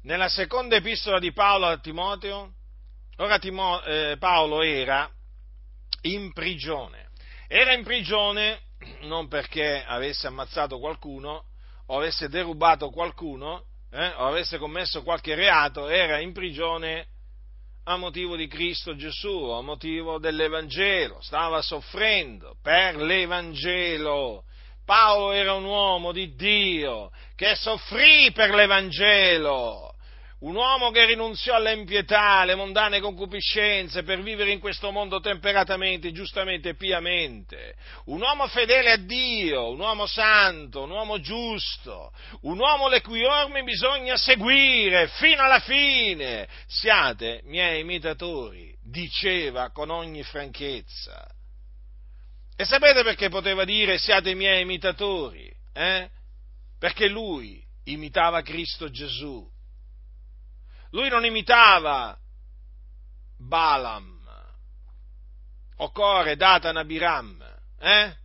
Nella 0.01 0.29
seconda 0.29 0.77
epistola 0.77 1.19
di 1.19 1.31
Paolo 1.31 1.67
a 1.67 1.77
Timoteo, 1.77 2.53
ora 3.17 3.37
Timo, 3.37 3.83
eh, 3.83 4.15
Paolo 4.17 4.63
era 4.63 5.07
in 6.01 6.33
prigione. 6.33 7.11
Era 7.47 7.71
in 7.73 7.83
prigione 7.83 8.63
non 9.01 9.27
perché 9.27 9.83
avesse 9.85 10.25
ammazzato 10.25 10.79
qualcuno 10.79 11.49
o 11.85 11.97
avesse 11.97 12.27
derubato 12.29 12.89
qualcuno, 12.89 13.66
eh, 13.91 14.13
o 14.17 14.27
avesse 14.27 14.57
commesso 14.57 15.03
qualche 15.03 15.35
reato, 15.35 15.87
era 15.87 16.19
in 16.19 16.33
prigione 16.33 17.07
a 17.83 17.95
motivo 17.95 18.35
di 18.35 18.47
Cristo 18.47 18.95
Gesù, 18.95 19.49
a 19.49 19.61
motivo 19.61 20.19
dell'Evangelo, 20.19 21.21
stava 21.21 21.61
soffrendo 21.61 22.57
per 22.61 22.97
l'Evangelo. 22.97 24.43
Paolo 24.85 25.31
era 25.31 25.53
un 25.53 25.65
uomo 25.65 26.11
di 26.11 26.33
Dio 26.35 27.11
che 27.35 27.55
soffrì 27.55 28.31
per 28.31 28.53
l'Evangelo 28.53 29.96
un 30.39 30.55
uomo 30.55 30.91
che 30.91 31.05
rinunziò 31.05 31.55
all'empietà, 31.55 32.39
alle 32.39 32.53
mondane 32.53 32.99
concupiscenze 32.99 34.03
per 34.03 34.21
vivere 34.21 34.51
in 34.51 34.59
questo 34.59 34.91
mondo 34.91 35.19
temperatamente, 35.19 36.11
giustamente 36.11 36.69
e 36.69 36.75
piamente, 36.75 37.75
un 38.05 38.21
uomo 38.21 38.45
fedele 38.47 38.91
a 38.91 38.97
Dio, 38.97 39.69
un 39.71 39.79
uomo 39.79 40.05
santo, 40.05 40.83
un 40.83 40.91
uomo 40.91 41.19
giusto, 41.19 42.11
un 42.41 42.59
uomo 42.59 42.87
le 42.87 43.01
cui 43.01 43.23
orme 43.23 43.63
bisogna 43.63 44.15
seguire 44.15 45.07
fino 45.07 45.41
alla 45.41 45.59
fine. 45.59 46.47
Siate 46.67 47.41
miei 47.45 47.79
imitatori, 47.79 48.75
diceva 48.83 49.71
con 49.71 49.89
ogni 49.89 50.21
franchezza. 50.21 51.27
E 52.55 52.65
sapete 52.65 53.03
perché 53.03 53.29
poteva 53.29 53.65
dire 53.65 53.97
siate 53.97 54.35
miei 54.35 54.61
imitatori? 54.61 55.51
Eh? 55.73 56.09
Perché 56.79 57.07
lui 57.07 57.63
imitava 57.85 58.41
Cristo 58.41 58.89
Gesù 58.89 59.47
lui 60.91 61.09
non 61.09 61.25
imitava 61.25 62.17
Balaam 63.37 64.17
o 65.77 65.91
Core, 65.91 66.35
Datan, 66.35 66.77
Abiram, 66.77 67.43
eh? 67.79 68.15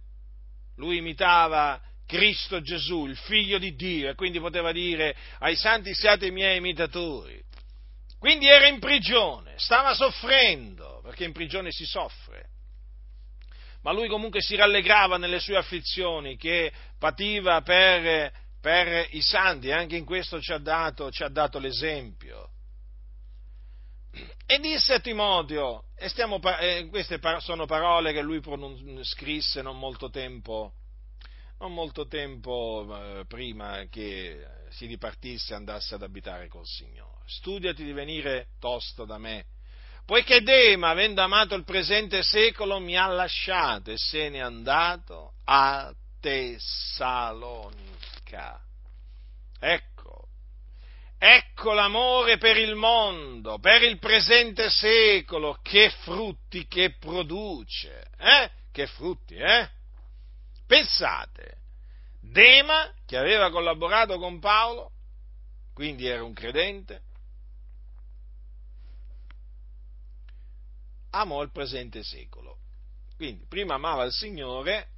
Lui 0.77 0.97
imitava 0.97 1.81
Cristo 2.07 2.61
Gesù, 2.61 3.07
il 3.07 3.17
figlio 3.17 3.59
di 3.59 3.75
Dio, 3.75 4.11
e 4.11 4.15
quindi 4.15 4.41
poteva 4.41 4.73
dire 4.73 5.15
ai 5.39 5.57
santi 5.57 5.95
siate 5.95 6.27
i 6.27 6.31
miei 6.31 6.59
imitatori. 6.59 7.43
Quindi 8.19 8.47
era 8.47 8.67
in 8.69 8.79
prigione, 8.79 9.55
stava 9.57 9.95
soffrendo, 9.95 11.01
perché 11.03 11.25
in 11.25 11.33
prigione 11.33 11.71
si 11.73 11.85
soffre. 11.85 12.51
Ma 13.83 13.93
lui 13.93 14.09
comunque 14.09 14.41
si 14.41 14.55
rallegrava 14.55 15.19
nelle 15.19 15.41
sue 15.41 15.57
afflizioni 15.57 16.37
che 16.37 16.73
pativa 16.99 17.61
per, 17.63 18.33
per 18.61 19.09
i 19.11 19.21
santi, 19.21 19.73
anche 19.73 19.97
in 19.97 20.05
questo 20.05 20.41
ci 20.41 20.53
ha 20.53 20.59
dato, 20.59 21.11
ci 21.11 21.25
ha 21.25 21.29
dato 21.29 21.59
l'esempio. 21.59 22.52
E 24.47 24.59
disse 24.59 24.95
a 24.95 25.01
Timoteo, 25.01 25.85
e 25.97 26.09
stiamo, 26.09 26.41
eh, 26.59 26.87
queste 26.91 27.19
sono 27.39 27.65
parole 27.67 28.13
che 28.13 28.21
lui 28.21 28.41
pronun- 28.41 29.03
scrisse 29.03 29.63
non 29.63 29.79
molto 29.79 30.11
tempo, 30.11 30.75
non 31.59 31.73
molto 31.73 32.07
tempo 32.07 32.87
eh, 32.91 33.25
prima 33.27 33.85
che 33.89 34.45
si 34.71 34.87
dipartisse 34.87 35.53
e 35.53 35.57
andasse 35.57 35.95
ad 35.95 36.03
abitare 36.03 36.49
col 36.49 36.67
Signore. 36.67 37.23
Studiati 37.27 37.85
di 37.85 37.93
venire 37.93 38.49
tosto 38.59 39.05
da 39.05 39.17
me, 39.17 39.47
poiché 40.05 40.43
Dema, 40.43 40.91
avendo 40.91 41.23
amato 41.23 41.55
il 41.55 41.65
presente 41.65 42.23
secolo, 42.23 42.79
mi 42.81 42.97
ha 42.97 43.07
lasciato 43.07 43.91
e 43.93 43.97
se 43.97 44.29
n'è 44.29 44.41
andato 44.41 45.35
a 45.45 45.95
Tessalonica. 46.21 47.81
Ecco, 49.59 49.92
ecco 51.25 51.73
l'amore 51.73 52.37
per 52.37 52.57
il 52.57 52.75
mondo, 52.75 53.61
per 53.61 53.85
il 53.85 54.01
presente 54.01 54.69
secolo, 54.71 55.61
che 55.63 55.89
frutti 56.03 56.67
che 56.67 56.97
produce, 56.99 58.09
eh? 58.19 58.51
Che 58.73 58.89
frutti, 58.89 59.37
eh? 59.37 59.71
Pensate, 60.67 61.59
Dema, 62.21 62.93
che 63.07 63.17
aveva 63.17 63.51
collaborato 63.51 64.19
con 64.19 64.41
Paolo, 64.41 64.91
quindi 65.73 66.09
era 66.09 66.25
un 66.25 66.33
credente, 66.33 67.03
amò 71.11 71.41
il 71.43 71.53
presente 71.53 72.03
secolo. 72.03 72.57
Quindi 73.15 73.47
prima 73.47 73.75
amava 73.75 74.03
il 74.03 74.13
Signore, 74.13 74.89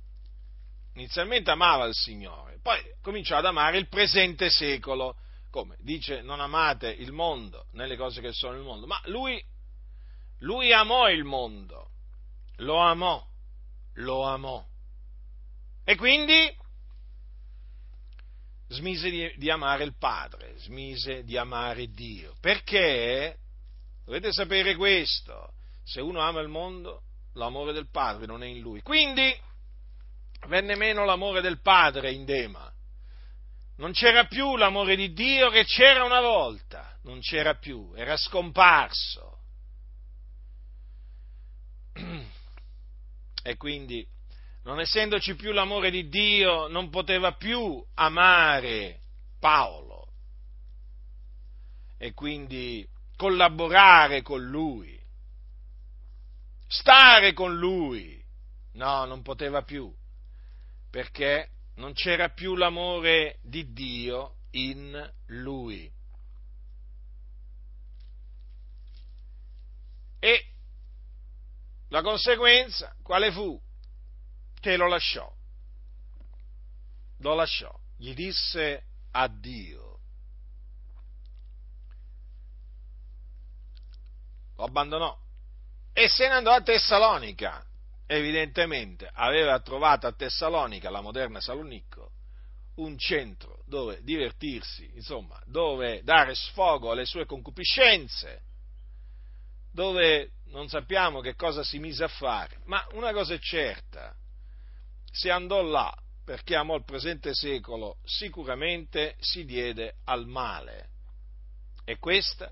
inizialmente 0.94 1.50
amava 1.50 1.84
il 1.84 1.94
Signore, 1.94 2.60
poi 2.62 2.80
cominciò 3.02 3.36
ad 3.36 3.44
amare 3.44 3.76
il 3.76 3.88
presente 3.88 4.48
secolo. 4.48 5.16
Come? 5.54 5.76
Dice 5.78 6.20
non 6.20 6.40
amate 6.40 6.88
il 6.88 7.12
mondo 7.12 7.66
nelle 7.74 7.96
cose 7.96 8.20
che 8.20 8.32
sono 8.32 8.56
il 8.56 8.64
mondo, 8.64 8.88
ma 8.88 9.00
lui, 9.04 9.40
lui 10.38 10.72
amò 10.72 11.08
il 11.08 11.22
mondo, 11.22 11.90
lo 12.56 12.78
amò, 12.78 13.24
lo 13.92 14.24
amò. 14.24 14.66
E 15.84 15.94
quindi 15.94 16.52
smise 18.66 19.08
di, 19.10 19.32
di, 19.36 19.48
amare 19.48 19.84
il 19.84 19.96
Padre, 19.96 20.58
smise 20.58 21.22
di 21.22 21.36
amare 21.36 21.86
Dio. 21.86 22.34
Perché? 22.40 23.38
Dovete 24.04 24.32
sapere 24.32 24.74
questo, 24.74 25.52
se 25.84 26.00
uno 26.00 26.18
ama 26.18 26.40
il 26.40 26.48
mondo, 26.48 27.02
l'amore 27.34 27.72
del 27.72 27.88
Padre 27.92 28.26
non 28.26 28.42
è 28.42 28.46
in 28.46 28.58
lui. 28.58 28.82
Quindi 28.82 29.32
venne 30.48 30.74
meno 30.74 31.04
l'amore 31.04 31.40
del 31.40 31.60
Padre 31.60 32.10
in 32.10 32.24
Dema. 32.24 32.73
Non 33.76 33.92
c'era 33.92 34.24
più 34.26 34.56
l'amore 34.56 34.96
di 34.96 35.12
Dio 35.12 35.50
che 35.50 35.64
c'era 35.64 36.04
una 36.04 36.20
volta, 36.20 36.96
non 37.02 37.20
c'era 37.20 37.54
più, 37.54 37.92
era 37.94 38.16
scomparso. 38.16 39.40
E 43.42 43.56
quindi, 43.56 44.06
non 44.62 44.80
essendoci 44.80 45.34
più 45.34 45.52
l'amore 45.52 45.90
di 45.90 46.08
Dio, 46.08 46.68
non 46.68 46.88
poteva 46.88 47.32
più 47.32 47.84
amare 47.94 49.00
Paolo 49.38 50.12
e 51.98 52.14
quindi 52.14 52.88
collaborare 53.16 54.22
con 54.22 54.42
lui 54.42 55.02
stare 56.74 57.32
con 57.32 57.56
lui. 57.56 58.22
No, 58.72 59.04
non 59.04 59.22
poteva 59.22 59.62
più, 59.62 59.92
perché 60.90 61.48
non 61.74 61.92
c'era 61.92 62.28
più 62.28 62.54
l'amore 62.54 63.38
di 63.42 63.72
Dio 63.72 64.36
in 64.50 65.12
lui. 65.26 65.90
E 70.18 70.46
la 71.88 72.02
conseguenza 72.02 72.94
quale 73.02 73.30
fu? 73.30 73.60
Che 74.60 74.76
lo 74.76 74.88
lasciò. 74.88 75.30
Lo 77.18 77.34
lasciò, 77.34 77.72
gli 77.96 78.14
disse 78.14 78.84
addio. 79.10 79.98
Lo 84.56 84.64
abbandonò 84.64 85.22
e 85.96 86.08
se 86.08 86.26
ne 86.26 86.34
andò 86.34 86.50
a 86.50 86.60
Tessalonica. 86.60 87.64
Evidentemente 88.14 89.10
aveva 89.12 89.58
trovato 89.58 90.06
a 90.06 90.12
Tessalonica, 90.12 90.88
la 90.88 91.00
moderna 91.00 91.40
Salonicco, 91.40 92.12
un 92.76 92.96
centro 92.96 93.64
dove 93.66 94.04
divertirsi, 94.04 94.88
insomma, 94.94 95.42
dove 95.46 96.00
dare 96.04 96.36
sfogo 96.36 96.92
alle 96.92 97.06
sue 97.06 97.26
concupiscenze, 97.26 98.42
dove 99.72 100.30
non 100.50 100.68
sappiamo 100.68 101.20
che 101.20 101.34
cosa 101.34 101.64
si 101.64 101.80
mise 101.80 102.04
a 102.04 102.08
fare, 102.08 102.60
ma 102.66 102.86
una 102.92 103.12
cosa 103.12 103.34
è 103.34 103.38
certa, 103.40 104.14
se 105.10 105.32
andò 105.32 105.60
là 105.62 105.92
perché 106.24 106.54
amò 106.54 106.76
il 106.76 106.84
presente 106.84 107.34
secolo, 107.34 107.96
sicuramente 108.04 109.16
si 109.18 109.44
diede 109.44 109.96
al 110.04 110.28
male. 110.28 110.90
E 111.84 111.98
questa 111.98 112.48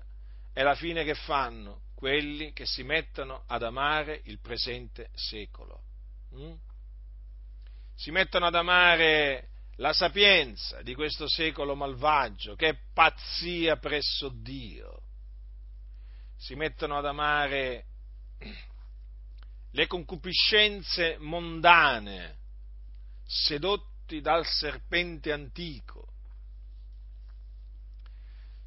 è 0.51 0.61
la 0.61 0.75
fine 0.75 1.05
che 1.05 1.15
fanno 1.15 1.83
quelli 2.03 2.51
che 2.51 2.65
si 2.65 2.83
mettono 2.83 3.45
ad 3.47 3.63
amare 3.63 4.19
il 4.25 4.41
presente 4.41 5.09
secolo. 5.13 5.83
Mm? 6.35 6.51
Si 7.95 8.11
mettono 8.11 8.45
ad 8.45 8.55
amare 8.55 9.51
la 9.77 9.93
sapienza 9.93 10.81
di 10.81 10.95
questo 10.95 11.29
secolo 11.29 11.75
malvagio, 11.75 12.55
che 12.55 12.67
è 12.67 12.77
pazzia 12.93 13.77
presso 13.77 14.27
Dio. 14.27 15.03
Si 16.35 16.55
mettono 16.55 16.97
ad 16.97 17.05
amare 17.05 17.85
le 19.71 19.87
concupiscenze 19.87 21.15
mondane, 21.19 22.37
sedotti 23.25 24.19
dal 24.19 24.45
serpente 24.45 25.31
antico, 25.31 26.11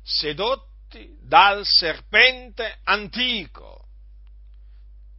sedotti 0.03 0.76
sedotti 0.87 1.17
dal 1.21 1.65
serpente 1.65 2.79
antico, 2.85 3.85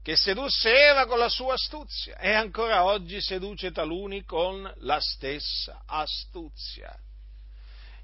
che 0.01 0.15
sedusse 0.15 0.69
Eva 0.69 1.05
con 1.05 1.19
la 1.19 1.29
sua 1.29 1.53
astuzia 1.53 2.17
e 2.17 2.31
ancora 2.31 2.85
oggi 2.85 3.21
seduce 3.21 3.71
taluni 3.71 4.23
con 4.23 4.71
la 4.77 4.99
stessa 4.99 5.83
astuzia. 5.85 6.95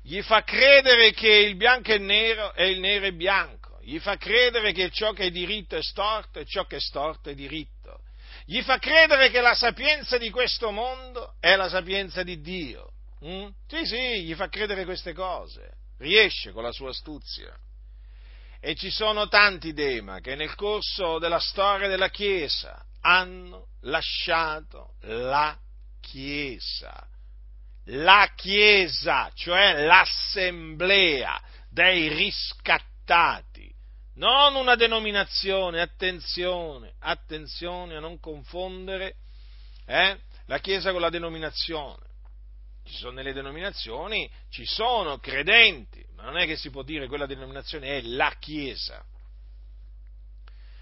Gli 0.02 0.22
fa 0.22 0.44
credere 0.44 1.12
che 1.14 1.30
il 1.30 1.56
bianco 1.56 1.94
è 1.94 1.98
nero 1.98 2.54
e 2.54 2.70
il 2.72 2.80
nero 2.80 3.06
è 3.06 3.14
bianco, 3.14 3.80
gli 3.82 4.00
fa 4.00 4.18
credere 4.18 4.74
che 4.74 4.92
ciò 4.92 5.14
che 5.14 5.26
è 5.26 5.32
diritto 5.32 5.78
è 5.78 5.82
storto 5.82 6.40
e 6.40 6.46
ciò 6.46 6.66
che 6.66 6.76
è 6.76 6.82
storto 6.82 7.30
è 7.30 7.34
diritto, 7.34 8.02
gli 8.46 8.62
fa 8.62 8.80
credere 8.80 9.30
che 9.30 9.40
la 9.40 9.56
sapienza 9.56 10.18
di 10.18 10.30
questo 10.30 10.72
mondo 10.72 11.36
è 11.40 11.56
la 11.56 11.70
sapienza 11.70 12.22
di 12.24 12.42
Dio. 12.42 12.92
Mm? 13.24 13.48
Sì, 13.68 13.86
sì, 13.86 14.24
gli 14.24 14.34
fa 14.34 14.50
credere 14.50 14.84
queste 14.84 15.14
cose 15.14 15.83
riesce 16.04 16.52
con 16.52 16.64
la 16.64 16.72
sua 16.72 16.90
astuzia. 16.90 17.58
E 18.60 18.76
ci 18.76 18.92
sono 18.92 19.28
tanti 19.28 19.74
dema 19.74 20.20
che 20.20 20.36
nel 20.36 20.56
corso 20.56 21.18
della 21.18 21.40
storia 21.40 21.88
della 21.88 22.10
Chiesa 22.10 22.86
hanno 23.02 23.68
lasciato 23.82 24.94
la 25.02 25.58
Chiesa. 26.00 27.08
La 27.88 28.32
Chiesa, 28.36 29.30
cioè 29.34 29.86
l'assemblea 29.86 31.42
dei 31.70 32.08
riscattati, 32.08 33.70
non 34.16 34.56
una 34.56 34.76
denominazione, 34.76 35.82
attenzione, 35.82 36.94
attenzione 37.00 37.98
a 37.98 38.00
non 38.00 38.20
confondere 38.20 39.16
eh, 39.86 40.18
la 40.46 40.60
Chiesa 40.60 40.92
con 40.92 41.02
la 41.02 41.10
denominazione 41.10 42.12
ci 42.84 42.96
sono 42.96 43.14
nelle 43.14 43.34
denominazioni, 43.34 44.30
ci 44.50 44.66
sono 44.66 45.18
credenti, 45.20 46.06
ma 46.16 46.24
non 46.24 46.38
è 46.38 46.46
che 46.46 46.58
si 46.58 46.70
può 46.70 46.84
dire 46.84 47.08
quella 47.08 47.26
denominazione 47.26 47.98
è 47.98 48.02
la 48.02 48.36
Chiesa. 48.40 49.04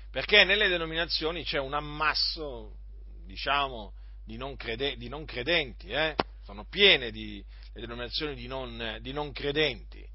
Perché 0.09 0.43
nelle 0.43 0.67
denominazioni 0.67 1.43
c'è 1.43 1.59
un 1.59 1.73
ammasso, 1.73 2.77
diciamo, 3.25 3.93
di 4.25 4.35
non, 4.35 4.55
crede, 4.57 4.97
di 4.97 5.07
non 5.07 5.25
credenti, 5.25 5.89
eh? 5.89 6.15
sono 6.43 6.65
piene 6.65 7.11
di, 7.11 7.43
le 7.73 7.81
denominazioni 7.81 8.35
di 8.35 8.47
non, 8.47 8.97
di 8.99 9.13
non 9.13 9.31
credenti. 9.31 10.05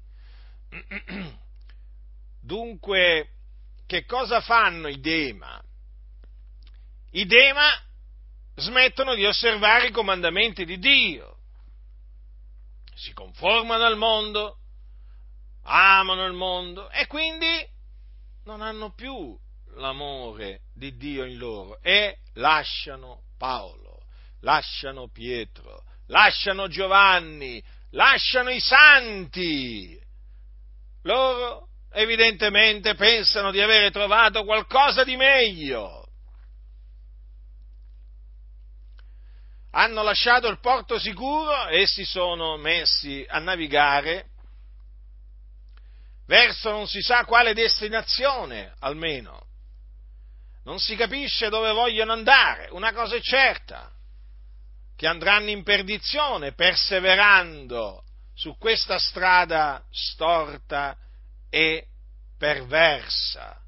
Dunque, 2.41 3.29
che 3.87 4.05
cosa 4.05 4.41
fanno 4.41 4.87
i 4.87 4.99
Dema? 4.99 5.61
I 7.11 7.25
Dema 7.25 7.71
smettono 8.55 9.15
di 9.15 9.25
osservare 9.25 9.87
i 9.87 9.91
comandamenti 9.91 10.65
di 10.65 10.77
Dio 10.77 11.36
si 12.97 13.13
conformano 13.13 13.83
al 13.83 13.95
mondo, 13.95 14.57
amano 15.63 16.25
il 16.25 16.33
mondo 16.33 16.89
e 16.89 17.05
quindi 17.05 17.65
non 18.45 18.61
hanno 18.61 18.93
più 18.93 19.37
l'amore 19.75 20.61
di 20.73 20.97
Dio 20.97 21.23
in 21.23 21.37
loro 21.37 21.79
e 21.81 22.17
lasciano 22.33 23.21
Paolo, 23.37 24.01
lasciano 24.41 25.09
Pietro, 25.09 25.83
lasciano 26.07 26.67
Giovanni, 26.67 27.63
lasciano 27.91 28.49
i 28.49 28.59
santi. 28.59 29.99
Loro 31.03 31.67
evidentemente 31.91 32.95
pensano 32.95 33.51
di 33.51 33.61
avere 33.61 33.91
trovato 33.91 34.43
qualcosa 34.43 35.03
di 35.03 35.15
meglio. 35.15 36.06
Hanno 39.79 40.01
lasciato 40.01 40.47
il 40.47 40.59
porto 40.59 40.97
sicuro 40.97 41.67
e 41.67 41.85
si 41.85 42.03
sono 42.03 42.57
messi 42.57 43.23
a 43.29 43.37
navigare 43.37 44.29
verso 46.25 46.71
non 46.71 46.87
si 46.87 46.99
sa 47.03 47.25
quale 47.25 47.53
destinazione 47.53 48.73
almeno. 48.79 49.45
Non 50.63 50.79
si 50.79 50.95
capisce 50.95 51.49
dove 51.49 51.71
vogliono 51.73 52.13
andare, 52.13 52.69
una 52.71 52.91
cosa 52.91 53.17
è 53.17 53.21
certa, 53.21 53.91
che 54.95 55.05
andranno 55.05 55.51
in 55.51 55.61
perdizione 55.61 56.53
perseverando 56.53 58.03
su 58.33 58.57
questa 58.57 58.97
strada 58.97 59.85
storta 59.91 60.97
e 61.51 61.85
perversa. 62.35 63.61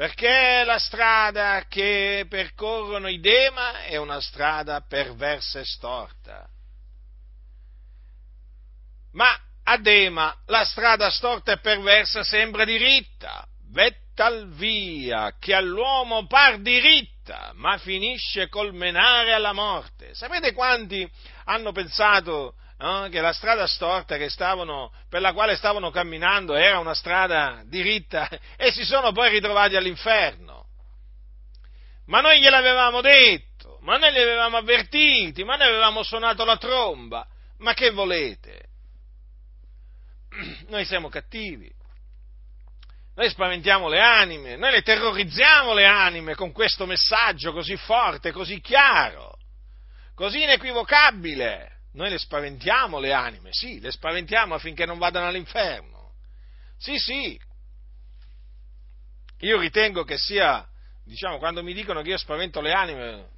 Perché 0.00 0.62
la 0.64 0.78
strada 0.78 1.66
che 1.68 2.24
percorrono 2.26 3.06
i 3.06 3.20
Dema 3.20 3.82
è 3.82 3.96
una 3.96 4.18
strada 4.18 4.80
perversa 4.80 5.60
e 5.60 5.66
storta. 5.66 6.48
Ma 9.12 9.38
a 9.62 9.76
Dema 9.76 10.34
la 10.46 10.64
strada 10.64 11.10
storta 11.10 11.52
e 11.52 11.58
perversa 11.58 12.24
sembra 12.24 12.64
diritta, 12.64 13.46
vettal 13.72 14.48
via, 14.54 15.36
che 15.38 15.52
all'uomo 15.52 16.26
par 16.26 16.60
diritta, 16.60 17.52
ma 17.56 17.76
finisce 17.76 18.48
col 18.48 18.72
menare 18.72 19.34
alla 19.34 19.52
morte. 19.52 20.14
Sapete 20.14 20.54
quanti 20.54 21.06
hanno 21.44 21.72
pensato 21.72 22.54
eh, 22.80 23.08
che 23.10 23.20
la 23.20 23.32
strada 23.32 23.66
storta 23.66 24.16
stavano, 24.30 24.90
per 25.08 25.20
la 25.20 25.34
quale 25.34 25.54
stavano 25.56 25.90
camminando 25.90 26.54
era 26.54 26.78
una 26.78 26.94
strada 26.94 27.62
diritta 27.66 28.28
e 28.56 28.72
si 28.72 28.84
sono 28.84 29.12
poi 29.12 29.28
ritrovati 29.30 29.76
all'inferno? 29.76 30.66
Ma 32.06 32.20
noi 32.20 32.40
gliel'avevamo 32.40 33.02
detto, 33.02 33.78
ma 33.82 33.98
noi 33.98 34.12
li 34.12 34.20
avevamo 34.20 34.56
avvertiti, 34.56 35.44
ma 35.44 35.56
noi 35.56 35.68
avevamo 35.68 36.02
suonato 36.02 36.44
la 36.44 36.56
tromba, 36.56 37.26
ma 37.58 37.74
che 37.74 37.90
volete? 37.90 38.68
Noi 40.68 40.84
siamo 40.84 41.08
cattivi, 41.08 41.70
noi 43.16 43.28
spaventiamo 43.28 43.88
le 43.88 44.00
anime, 44.00 44.56
noi 44.56 44.70
le 44.70 44.82
terrorizziamo 44.82 45.74
le 45.74 45.84
anime 45.84 46.34
con 46.34 46.52
questo 46.52 46.86
messaggio 46.86 47.52
così 47.52 47.76
forte, 47.76 48.32
così 48.32 48.60
chiaro, 48.60 49.36
così 50.14 50.42
inequivocabile. 50.42 51.79
Noi 51.92 52.10
le 52.10 52.18
spaventiamo 52.18 52.98
le 52.98 53.12
anime, 53.12 53.52
sì, 53.52 53.80
le 53.80 53.90
spaventiamo 53.90 54.54
affinché 54.54 54.86
non 54.86 54.98
vadano 54.98 55.26
all'inferno. 55.26 56.12
Sì, 56.76 56.98
sì. 56.98 57.38
Io 59.40 59.58
ritengo 59.58 60.04
che 60.04 60.16
sia, 60.16 60.66
diciamo, 61.04 61.38
quando 61.38 61.62
mi 61.62 61.72
dicono 61.72 62.02
che 62.02 62.10
io 62.10 62.18
spavento 62.18 62.60
le 62.60 62.72
anime, 62.72 63.28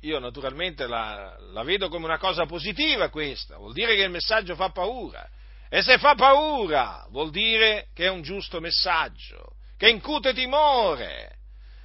io 0.00 0.18
naturalmente 0.18 0.86
la, 0.86 1.36
la 1.52 1.62
vedo 1.62 1.88
come 1.88 2.06
una 2.06 2.18
cosa 2.18 2.46
positiva 2.46 3.08
questa, 3.08 3.56
vuol 3.56 3.72
dire 3.72 3.94
che 3.94 4.02
il 4.02 4.10
messaggio 4.10 4.54
fa 4.54 4.70
paura 4.70 5.28
e 5.68 5.80
se 5.80 5.96
fa 5.98 6.14
paura 6.14 7.06
vuol 7.10 7.30
dire 7.30 7.88
che 7.94 8.04
è 8.04 8.10
un 8.10 8.20
giusto 8.22 8.60
messaggio, 8.60 9.56
che 9.78 9.88
incute 9.88 10.34
timore, 10.34 11.38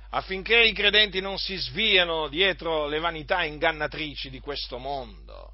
affinché 0.09 0.59
i 0.61 0.73
credenti 0.73 1.19
non 1.19 1.37
si 1.37 1.55
sviano 1.55 2.27
dietro 2.27 2.87
le 2.87 2.99
vanità 2.99 3.43
ingannatrici 3.43 4.29
di 4.29 4.39
questo 4.39 4.77
mondo, 4.77 5.53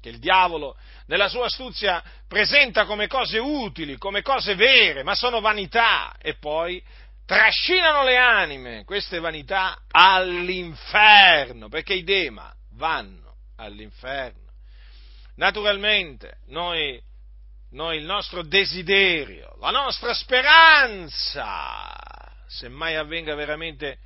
che 0.00 0.08
il 0.08 0.18
diavolo 0.18 0.76
nella 1.06 1.28
sua 1.28 1.46
astuzia 1.46 2.02
presenta 2.26 2.84
come 2.84 3.06
cose 3.06 3.38
utili, 3.38 3.96
come 3.98 4.22
cose 4.22 4.54
vere, 4.54 5.02
ma 5.02 5.14
sono 5.14 5.40
vanità 5.40 6.14
e 6.20 6.34
poi 6.34 6.82
trascinano 7.24 8.02
le 8.02 8.16
anime, 8.16 8.84
queste 8.84 9.20
vanità, 9.20 9.82
all'inferno, 9.90 11.68
perché 11.68 11.94
i 11.94 12.02
dema 12.02 12.52
vanno 12.72 13.36
all'inferno. 13.56 14.40
Naturalmente 15.36 16.38
noi 16.48 17.00
noi 17.72 17.98
il 17.98 18.04
nostro 18.04 18.42
desiderio, 18.42 19.56
la 19.58 19.70
nostra 19.70 20.12
speranza, 20.12 21.90
se 22.52 22.68
mai 22.68 22.96
avvenga 22.96 23.34
veramente 23.34 23.98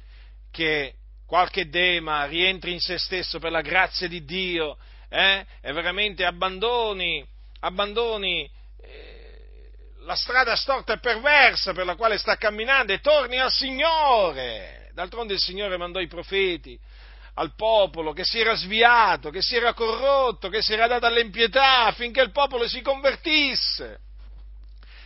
che 0.52 0.94
qualche 1.26 1.68
dema 1.68 2.24
rientri 2.26 2.72
in 2.72 2.80
se 2.80 2.98
stesso 2.98 3.40
per 3.40 3.50
la 3.50 3.60
grazia 3.60 4.06
di 4.06 4.24
Dio 4.24 4.78
eh, 5.08 5.44
e 5.60 5.72
veramente 5.72 6.24
abbandoni, 6.24 7.26
abbandoni 7.60 8.48
eh, 8.80 9.70
la 10.00 10.14
strada 10.14 10.54
storta 10.54 10.92
e 10.92 10.98
perversa 10.98 11.72
per 11.72 11.84
la 11.84 11.96
quale 11.96 12.18
sta 12.18 12.36
camminando 12.36 12.92
e 12.92 13.00
torni 13.00 13.38
al 13.38 13.50
Signore. 13.50 14.90
D'altronde 14.94 15.34
il 15.34 15.40
Signore 15.40 15.76
mandò 15.76 15.98
i 15.98 16.06
profeti 16.06 16.78
al 17.34 17.54
popolo 17.54 18.12
che 18.12 18.24
si 18.24 18.38
era 18.38 18.54
sviato, 18.54 19.30
che 19.30 19.42
si 19.42 19.56
era 19.56 19.74
corrotto, 19.74 20.48
che 20.48 20.62
si 20.62 20.72
era 20.72 20.86
dato 20.86 21.06
all'impietà 21.06 21.84
affinché 21.84 22.22
il 22.22 22.30
popolo 22.30 22.66
si 22.68 22.80
convertisse 22.80 23.98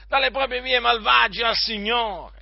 dalle 0.07 0.30
proprie 0.30 0.61
vie 0.61 0.78
malvagie 0.78 1.45
al 1.45 1.57
Signore. 1.57 2.39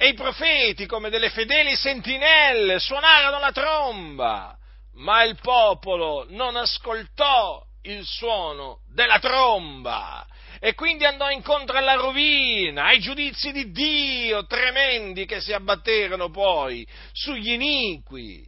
E 0.00 0.10
i 0.10 0.14
profeti, 0.14 0.86
come 0.86 1.10
delle 1.10 1.28
fedeli 1.28 1.74
sentinelle, 1.74 2.78
suonarono 2.78 3.40
la 3.40 3.50
tromba, 3.50 4.56
ma 4.94 5.24
il 5.24 5.36
popolo 5.40 6.24
non 6.28 6.54
ascoltò 6.54 7.60
il 7.82 8.04
suono 8.06 8.82
della 8.92 9.18
tromba 9.18 10.24
e 10.60 10.74
quindi 10.74 11.04
andò 11.04 11.30
incontro 11.30 11.76
alla 11.76 11.94
rovina, 11.94 12.84
ai 12.84 13.00
giudizi 13.00 13.50
di 13.50 13.72
Dio 13.72 14.46
tremendi 14.46 15.26
che 15.26 15.40
si 15.40 15.52
abbatterono 15.52 16.30
poi 16.30 16.86
sugli 17.12 17.50
iniqui. 17.50 18.46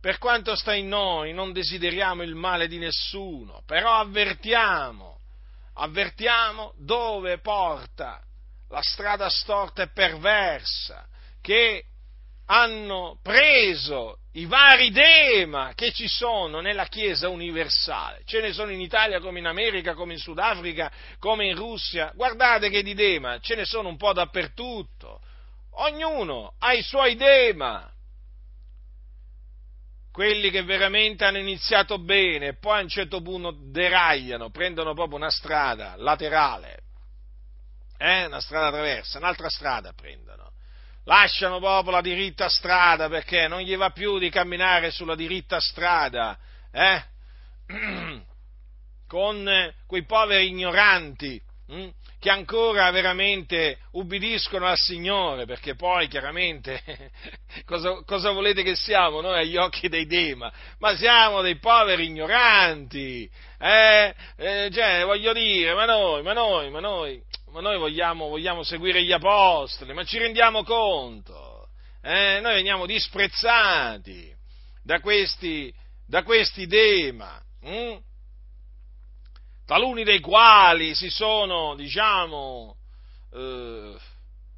Per 0.00 0.16
quanto 0.16 0.54
sta 0.54 0.74
in 0.74 0.88
noi, 0.88 1.34
non 1.34 1.52
desideriamo 1.52 2.22
il 2.22 2.34
male 2.34 2.68
di 2.68 2.78
nessuno, 2.78 3.62
però 3.66 3.98
avvertiamo, 3.98 5.18
avvertiamo 5.74 6.72
dove 6.78 7.38
porta 7.40 8.22
la 8.68 8.82
strada 8.82 9.28
storta 9.28 9.82
e 9.82 9.90
perversa 9.92 11.06
che 11.40 11.84
hanno 12.46 13.18
preso 13.22 14.18
i 14.32 14.46
vari 14.46 14.90
dema 14.90 15.72
che 15.74 15.92
ci 15.92 16.08
sono 16.08 16.60
nella 16.60 16.86
Chiesa 16.86 17.28
universale. 17.28 18.22
Ce 18.24 18.40
ne 18.40 18.52
sono 18.52 18.70
in 18.70 18.80
Italia 18.80 19.20
come 19.20 19.38
in 19.38 19.46
America, 19.46 19.94
come 19.94 20.14
in 20.14 20.18
Sudafrica, 20.18 20.90
come 21.18 21.46
in 21.46 21.56
Russia. 21.56 22.12
Guardate 22.14 22.70
che 22.70 22.82
di 22.82 22.94
dema 22.94 23.38
ce 23.40 23.54
ne 23.54 23.64
sono 23.64 23.88
un 23.88 23.96
po' 23.96 24.12
dappertutto. 24.12 25.20
Ognuno 25.72 26.54
ha 26.58 26.72
i 26.72 26.82
suoi 26.82 27.16
dema 27.16 27.90
quelli 30.10 30.50
che 30.50 30.62
veramente 30.64 31.24
hanno 31.24 31.38
iniziato 31.38 31.98
bene 31.98 32.48
e 32.48 32.56
poi 32.56 32.78
a 32.78 32.82
un 32.82 32.88
certo 32.88 33.20
punto 33.20 33.54
deragliano, 33.70 34.50
prendono 34.50 34.92
proprio 34.94 35.16
una 35.16 35.30
strada 35.30 35.94
laterale, 35.96 36.80
eh? 37.98 38.26
una 38.26 38.40
strada 38.40 38.70
traversa, 38.70 39.18
un'altra 39.18 39.50
strada 39.50 39.92
prendono. 39.92 40.52
Lasciano 41.04 41.58
proprio 41.58 41.92
la 41.92 42.00
diritta 42.00 42.48
strada 42.48 43.08
perché 43.08 43.48
non 43.48 43.60
gli 43.60 43.76
va 43.76 43.90
più 43.90 44.18
di 44.18 44.30
camminare 44.30 44.90
sulla 44.90 45.14
diritta 45.14 45.58
strada, 45.60 46.38
eh? 46.70 47.02
con 49.08 49.74
quei 49.86 50.04
poveri 50.04 50.48
ignoranti 50.48 51.40
hm? 51.66 51.88
che 52.20 52.30
ancora 52.30 52.90
veramente 52.90 53.78
ubbidiscono 53.92 54.66
al 54.66 54.76
Signore, 54.76 55.46
perché 55.46 55.74
poi 55.76 56.08
chiaramente 56.08 56.82
cosa, 57.64 58.02
cosa, 58.04 58.30
volete 58.32 58.62
che 58.62 58.74
siamo 58.74 59.20
noi 59.20 59.40
agli 59.40 59.56
occhi 59.56 59.88
dei 59.88 60.06
Dema? 60.06 60.52
Ma 60.78 60.96
siamo 60.96 61.40
dei 61.40 61.56
poveri 61.58 62.06
ignoranti, 62.06 63.30
eh? 63.58 64.14
eh 64.36 64.70
cioè, 64.72 65.04
voglio 65.04 65.32
dire, 65.32 65.74
ma 65.74 65.84
noi, 65.84 66.22
ma 66.22 66.32
noi, 66.32 66.70
ma 66.70 66.80
noi, 66.80 67.22
ma 67.58 67.70
noi 67.70 67.78
vogliamo, 67.78 68.28
vogliamo 68.28 68.62
seguire 68.62 69.02
gli 69.02 69.10
apostoli, 69.10 69.92
ma 69.92 70.04
ci 70.04 70.16
rendiamo 70.16 70.62
conto, 70.62 71.70
eh? 72.00 72.38
noi 72.40 72.54
veniamo 72.54 72.86
disprezzati 72.86 74.32
da 74.80 75.00
questi, 75.00 75.74
da 76.06 76.22
questi 76.22 76.66
Dema. 76.66 77.42
Hm? 77.62 77.96
taluni 79.66 80.04
dei 80.04 80.20
quali 80.20 80.94
si 80.94 81.10
sono, 81.10 81.74
diciamo, 81.74 82.76
eh, 83.34 83.96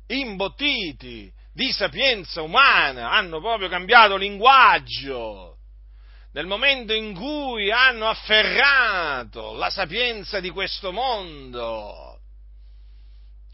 imbottiti 0.08 1.32
di 1.54 1.72
sapienza 1.72 2.42
umana, 2.42 3.12
hanno 3.12 3.40
proprio 3.40 3.70
cambiato 3.70 4.16
linguaggio, 4.16 5.56
nel 6.32 6.46
momento 6.46 6.92
in 6.92 7.14
cui 7.14 7.72
hanno 7.72 8.08
afferrato 8.08 9.54
la 9.54 9.70
sapienza 9.70 10.38
di 10.38 10.50
questo 10.50 10.92
mondo. 10.92 12.09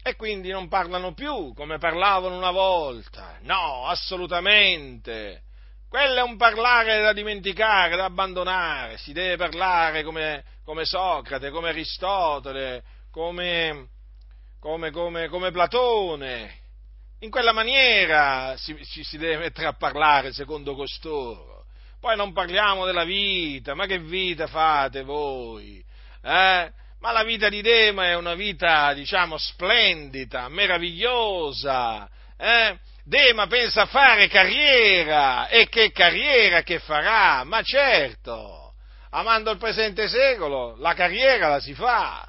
E 0.07 0.15
quindi 0.15 0.49
non 0.51 0.69
parlano 0.69 1.13
più 1.13 1.53
come 1.53 1.79
parlavano 1.79 2.37
una 2.37 2.51
volta. 2.51 3.39
No, 3.41 3.85
assolutamente. 3.87 5.41
Quello 5.89 6.19
è 6.19 6.21
un 6.21 6.37
parlare 6.37 7.01
da 7.01 7.11
dimenticare, 7.11 7.97
da 7.97 8.05
abbandonare. 8.05 8.97
Si 8.97 9.11
deve 9.11 9.35
parlare 9.35 10.03
come 10.03 10.45
come 10.63 10.85
Socrate, 10.85 11.49
come 11.49 11.69
Aristotele, 11.69 12.83
come 13.11 13.89
come, 14.59 14.91
come, 14.91 15.51
Platone. 15.51 16.55
In 17.19 17.29
quella 17.29 17.51
maniera 17.51 18.55
ci 18.57 18.77
si, 18.85 19.03
si 19.03 19.17
deve 19.17 19.37
mettere 19.37 19.67
a 19.67 19.73
parlare 19.73 20.31
secondo 20.31 20.73
costoro. 20.73 21.65
Poi 21.99 22.15
non 22.15 22.31
parliamo 22.31 22.85
della 22.85 23.03
vita, 23.03 23.75
ma 23.75 23.85
che 23.85 23.99
vita 23.99 24.47
fate 24.47 25.03
voi? 25.03 25.83
Eh? 26.21 26.71
Ma 26.99 27.11
la 27.11 27.23
vita 27.23 27.49
di 27.49 27.61
Dema 27.61 28.05
è 28.05 28.15
una 28.15 28.33
vita, 28.33 28.93
diciamo, 28.93 29.37
splendida, 29.37 30.49
meravigliosa. 30.49 32.09
Eh? 32.37 32.77
Dema 33.03 33.47
pensa 33.47 33.83
a 33.83 33.85
fare 33.85 34.27
carriera, 34.27 35.47
e 35.47 35.69
che 35.69 35.91
carriera 35.91 36.61
che 36.63 36.79
farà? 36.79 37.43
Ma 37.45 37.61
certo, 37.61 38.73
amando 39.11 39.51
il 39.51 39.57
presente 39.57 40.09
secolo, 40.09 40.75
la 40.77 40.93
carriera 40.93 41.47
la 41.47 41.59
si 41.59 41.73
fa. 41.73 42.27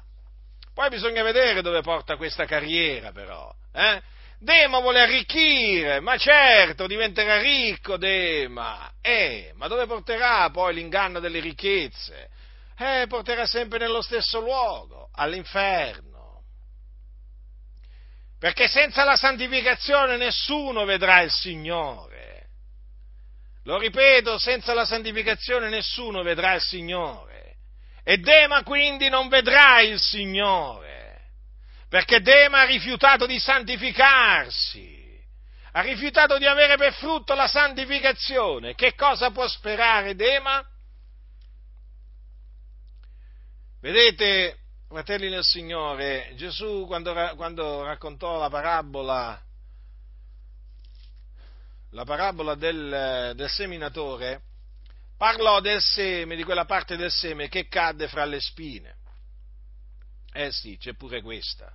Poi 0.73 0.87
bisogna 0.87 1.21
vedere 1.23 1.61
dove 1.61 1.81
porta 1.81 2.15
questa 2.15 2.45
carriera, 2.45 3.11
però. 3.11 3.51
Eh? 3.73 4.01
Dema 4.39 4.79
vuole 4.79 5.01
arricchire, 5.01 5.99
ma 5.99 6.15
certo, 6.15 6.87
diventerà 6.87 7.41
ricco 7.41 7.97
Dema. 7.97 8.89
Eh, 9.01 9.51
ma 9.55 9.67
dove 9.67 9.85
porterà 9.85 10.49
poi 10.49 10.75
l'inganno 10.75 11.19
delle 11.19 11.41
ricchezze? 11.41 12.29
Eh, 12.79 13.05
porterà 13.07 13.45
sempre 13.45 13.77
nello 13.77 14.01
stesso 14.01 14.39
luogo, 14.39 15.09
all'inferno. 15.13 16.43
Perché 18.39 18.67
senza 18.67 19.03
la 19.03 19.17
santificazione 19.17 20.15
nessuno 20.15 20.85
vedrà 20.85 21.21
il 21.21 21.31
Signore. 21.31 22.47
Lo 23.65 23.77
ripeto, 23.77 24.37
senza 24.39 24.73
la 24.73 24.85
santificazione 24.85 25.67
nessuno 25.67 26.23
vedrà 26.23 26.53
il 26.53 26.61
Signore. 26.61 27.57
E 28.03 28.17
Dema 28.17 28.63
quindi 28.63 29.09
non 29.09 29.27
vedrà 29.27 29.81
il 29.81 29.99
Signore 29.99 30.99
perché 31.89 32.21
Dema 32.21 32.61
ha 32.61 32.65
rifiutato 32.65 33.25
di 33.25 33.39
santificarsi, 33.39 35.19
ha 35.71 35.81
rifiutato 35.81 36.37
di 36.37 36.45
avere 36.45 36.77
per 36.77 36.93
frutto 36.93 37.33
la 37.33 37.47
santificazione. 37.47 38.75
Che 38.75 38.93
cosa 38.93 39.31
può 39.31 39.47
sperare 39.47 40.15
Dema? 40.15 40.63
Vedete, 43.81 44.57
fratelli 44.89 45.29
del 45.29 45.43
Signore, 45.43 46.33
Gesù 46.35 46.83
quando, 46.85 47.13
quando 47.37 47.83
raccontò 47.83 48.37
la 48.37 48.49
parabola, 48.49 49.41
la 51.91 52.03
parabola 52.03 52.55
del, 52.55 53.31
del 53.35 53.49
seminatore, 53.49 54.41
parlò 55.15 55.61
del 55.61 55.81
seme, 55.81 56.35
di 56.35 56.43
quella 56.43 56.65
parte 56.65 56.97
del 56.97 57.09
seme 57.09 57.47
che 57.47 57.69
cadde 57.69 58.09
fra 58.09 58.25
le 58.25 58.41
spine. 58.41 58.97
Eh 60.33 60.51
sì, 60.51 60.77
c'è 60.77 60.93
pure 60.95 61.21
questa. 61.21 61.73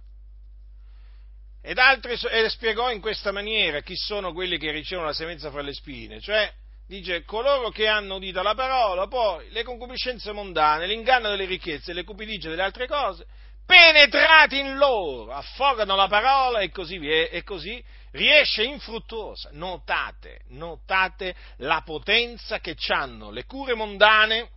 Ed 1.63 1.79
altri, 1.79 2.13
e 2.13 2.49
spiegò 2.51 2.91
in 2.91 3.01
questa 3.01 3.33
maniera 3.33 3.81
chi 3.81 3.97
sono 3.97 4.35
quelli 4.35 4.59
che 4.59 4.71
ricevono 4.73 5.07
la 5.07 5.15
semenza 5.15 5.51
fra 5.51 5.63
le 5.63 5.73
spine, 5.73 6.21
cioè 6.21 6.53
dice 6.87 7.25
coloro 7.25 7.71
che 7.71 7.87
hanno 7.89 8.17
udito 8.17 8.43
la 8.43 8.55
parola, 8.55 9.07
poi 9.07 9.51
le 9.51 9.63
concupiscenze 9.63 10.33
mondane, 10.33 10.87
l'inganno 10.87 11.31
delle 11.31 11.47
ricchezze, 11.47 11.93
le 11.93 12.05
cupidigie 12.05 12.49
delle 12.49 12.63
altre 12.63 12.87
cose, 12.87 13.27
penetrati 13.65 14.59
in 14.59 14.77
loro, 14.77 15.33
affogano 15.33 15.97
la 15.97 16.09
parola 16.09 16.61
e 16.61 16.71
così, 16.71 16.99
vie, 16.99 17.31
e 17.31 17.43
così 17.43 17.83
riesce 18.13 18.63
infruttuosa. 18.63 19.51
Notate, 19.53 20.41
notate 20.49 21.35
la 21.59 21.83
potenza 21.85 22.61
che 22.61 22.77
hanno 22.89 23.31
le 23.31 23.45
cure 23.45 23.75
mondane, 23.75 24.51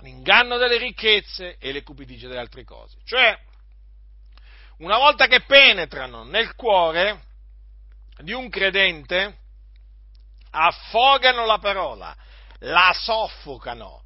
l'inganno 0.00 0.56
delle 0.56 0.78
ricchezze 0.78 1.56
e 1.58 1.72
le 1.72 1.82
cupidigie 1.82 2.26
delle 2.26 2.40
altre 2.40 2.64
cose. 2.64 2.96
Cioè, 3.04 3.38
una 4.78 4.96
volta 4.96 5.26
che 5.26 5.42
penetrano 5.42 6.24
nel 6.24 6.54
cuore 6.54 7.22
di 8.22 8.32
un 8.32 8.48
credente, 8.48 9.36
affogano 10.50 11.46
la 11.46 11.58
parola, 11.58 12.14
la 12.60 12.92
soffocano 12.94 14.04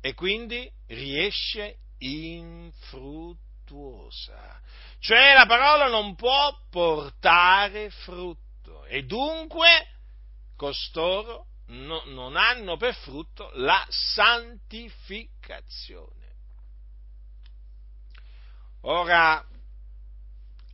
e 0.00 0.14
quindi 0.14 0.66
riesce 0.88 1.78
infruttuosa. 1.98 4.60
Cioè 4.98 5.34
la 5.34 5.46
parola 5.46 5.88
non 5.88 6.14
può 6.14 6.56
portare 6.70 7.90
frutto 7.90 8.84
e 8.86 9.04
dunque 9.04 9.88
costoro 10.56 11.48
no, 11.66 12.02
non 12.06 12.36
hanno 12.36 12.76
per 12.76 12.94
frutto 12.94 13.50
la 13.54 13.84
santificazione. 13.88 16.12
Ora, 18.82 19.44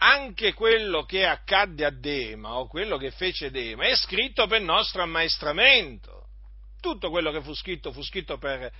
anche 0.02 0.54
quello 0.54 1.04
che 1.04 1.26
accadde 1.26 1.84
a 1.84 1.90
Dema 1.90 2.56
o 2.56 2.66
quello 2.66 2.96
che 2.96 3.10
fece 3.10 3.50
Dema 3.50 3.84
è 3.84 3.94
scritto 3.96 4.46
per 4.46 4.60
nostro 4.62 5.02
ammaestramento. 5.02 6.28
Tutto 6.80 7.10
quello 7.10 7.30
che 7.30 7.42
fu 7.42 7.54
scritto 7.54 7.92
fu 7.92 8.02
scritto 8.02 8.38
per, 8.38 8.72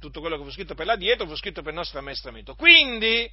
tutto 0.00 0.20
quello 0.20 0.36
che 0.36 0.42
fu 0.42 0.50
scritto 0.50 0.74
per 0.74 0.86
l'addietro 0.86 1.26
fu 1.26 1.36
scritto 1.36 1.62
per 1.62 1.72
nostro 1.72 2.00
ammaestramento. 2.00 2.56
Quindi, 2.56 3.30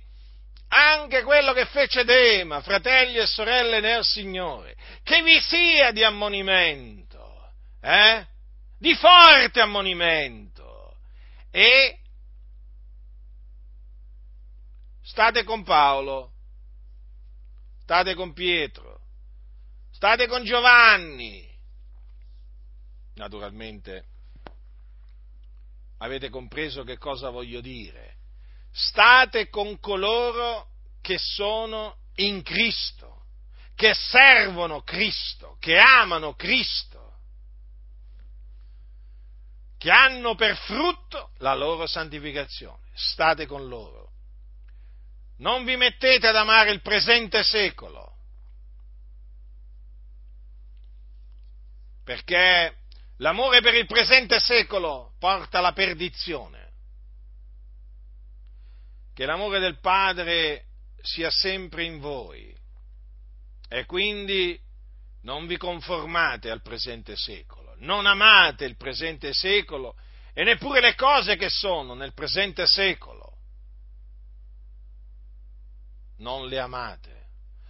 anche 0.67 1.23
quello 1.23 1.53
che 1.53 1.65
fece 1.65 2.03
Dema, 2.03 2.61
fratelli 2.61 3.17
e 3.17 3.25
sorelle 3.25 3.79
nel 3.79 4.03
Signore, 4.03 4.75
che 5.01 5.23
vi 5.23 5.39
sia 5.41 5.91
di 5.91 6.03
ammonimento, 6.03 7.53
eh? 7.81 8.27
di 8.77 8.93
forte 8.93 9.59
ammonimento, 9.59 10.97
e 11.49 11.97
state 15.01 15.43
con 15.43 15.63
Paolo, 15.63 16.30
state 17.91 18.15
con 18.15 18.31
Pietro, 18.31 19.01
state 19.91 20.25
con 20.25 20.45
Giovanni. 20.45 21.45
Naturalmente 23.15 24.05
avete 25.97 26.29
compreso 26.29 26.83
che 26.83 26.97
cosa 26.97 27.29
voglio 27.31 27.59
dire. 27.59 28.15
State 28.71 29.49
con 29.49 29.77
coloro 29.81 30.69
che 31.01 31.17
sono 31.17 31.97
in 32.15 32.41
Cristo, 32.43 33.25
che 33.75 33.93
servono 33.93 34.83
Cristo, 34.83 35.57
che 35.59 35.77
amano 35.77 36.33
Cristo, 36.35 37.17
che 39.77 39.91
hanno 39.91 40.35
per 40.35 40.55
frutto 40.55 41.31
la 41.39 41.53
loro 41.55 41.85
santificazione. 41.87 42.83
State 42.93 43.45
con 43.47 43.67
loro 43.67 44.11
non 45.41 45.63
vi 45.63 45.75
mettete 45.75 46.27
ad 46.27 46.35
amare 46.35 46.71
il 46.71 46.81
presente 46.81 47.43
secolo, 47.43 48.15
perché 52.03 52.77
l'amore 53.17 53.61
per 53.61 53.73
il 53.75 53.85
presente 53.85 54.39
secolo 54.39 55.13
porta 55.19 55.59
alla 55.59 55.73
perdizione. 55.73 56.59
Che 59.13 59.25
l'amore 59.25 59.59
del 59.59 59.79
Padre 59.79 60.65
sia 61.01 61.29
sempre 61.29 61.83
in 61.83 61.99
voi. 61.99 62.55
E 63.67 63.85
quindi 63.85 64.59
non 65.23 65.47
vi 65.47 65.57
conformate 65.57 66.49
al 66.49 66.61
presente 66.61 67.15
secolo, 67.15 67.75
non 67.79 68.05
amate 68.05 68.65
il 68.65 68.77
presente 68.77 69.33
secolo 69.33 69.95
e 70.33 70.43
neppure 70.43 70.81
le 70.81 70.95
cose 70.95 71.35
che 71.35 71.49
sono 71.49 71.93
nel 71.93 72.13
presente 72.13 72.65
secolo 72.65 73.10
non 76.21 76.47
le 76.47 76.59
amate. 76.59 77.29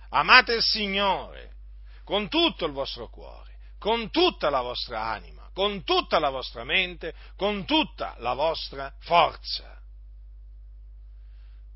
Amate 0.09 0.53
il 0.53 0.61
Signore 0.61 1.55
con 2.03 2.29
tutto 2.29 2.65
il 2.65 2.73
vostro 2.73 3.09
cuore, 3.09 3.57
con 3.77 4.09
tutta 4.09 4.49
la 4.49 4.61
vostra 4.61 5.03
anima, 5.03 5.49
con 5.53 5.83
tutta 5.83 6.19
la 6.19 6.29
vostra 6.29 6.63
mente, 6.63 7.13
con 7.35 7.65
tutta 7.65 8.15
la 8.19 8.33
vostra 8.33 8.93
forza. 8.99 9.81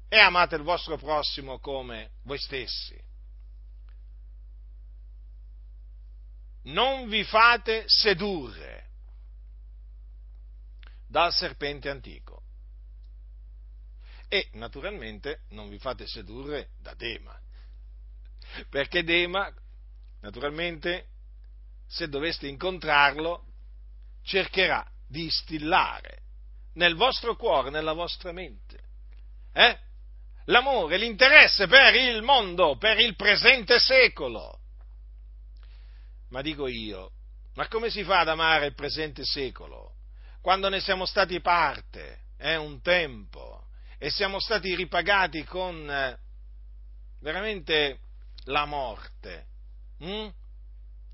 E 0.08 0.18
amate 0.20 0.56
il 0.56 0.64
vostro 0.64 0.98
prossimo 0.98 1.60
come 1.60 2.12
voi 2.24 2.38
stessi. 2.38 3.02
Non 6.64 7.08
vi 7.08 7.24
fate 7.24 7.84
sedurre 7.88 8.90
dal 11.08 11.32
serpente 11.32 11.90
antico 11.90 12.35
e 14.28 14.50
naturalmente 14.54 15.42
non 15.50 15.70
vi 15.70 15.80
fate 15.80 16.08
sedurre 16.08 16.70
da 16.80 16.94
Dema, 16.94 17.38
perché 18.70 19.04
Dema, 19.04 19.52
naturalmente, 20.22 21.08
se 21.88 22.08
doveste 22.08 22.48
incontrarlo, 22.48 23.46
cercherà 24.24 24.86
di 25.08 25.24
instillare 25.24 26.24
nel 26.74 26.96
vostro 26.96 27.36
cuore, 27.36 27.70
nella 27.70 27.94
vostra 27.94 28.32
mente, 28.32 28.80
eh? 29.54 29.80
l'amore, 30.46 30.98
l'interesse 30.98 31.68
per 31.68 31.96
il 31.96 32.22
mondo, 32.22 32.78
per 32.78 33.00
il 33.00 33.16
presente 33.16 33.80
secolo. 33.80 34.60
Ma 36.30 36.42
dico 36.42 36.68
io, 36.68 37.12
ma 37.54 37.68
come 37.68 37.90
si 37.90 38.04
fa 38.04 38.20
ad 38.20 38.30
amare 38.30 38.68
il 38.68 38.74
presente 38.74 39.24
secolo? 39.24 39.94
Quando 40.42 40.70
ne 40.70 40.80
siamo 40.80 41.06
stati 41.06 41.40
parte, 41.40 42.26
eh, 42.38 42.56
un 42.58 42.82
tempo, 42.82 43.55
e 43.98 44.10
siamo 44.10 44.40
stati 44.40 44.76
ripagati 44.76 45.44
con, 45.44 46.18
veramente 47.20 48.00
la 48.46 48.66
morte. 48.66 49.46
Mm? 50.04 50.28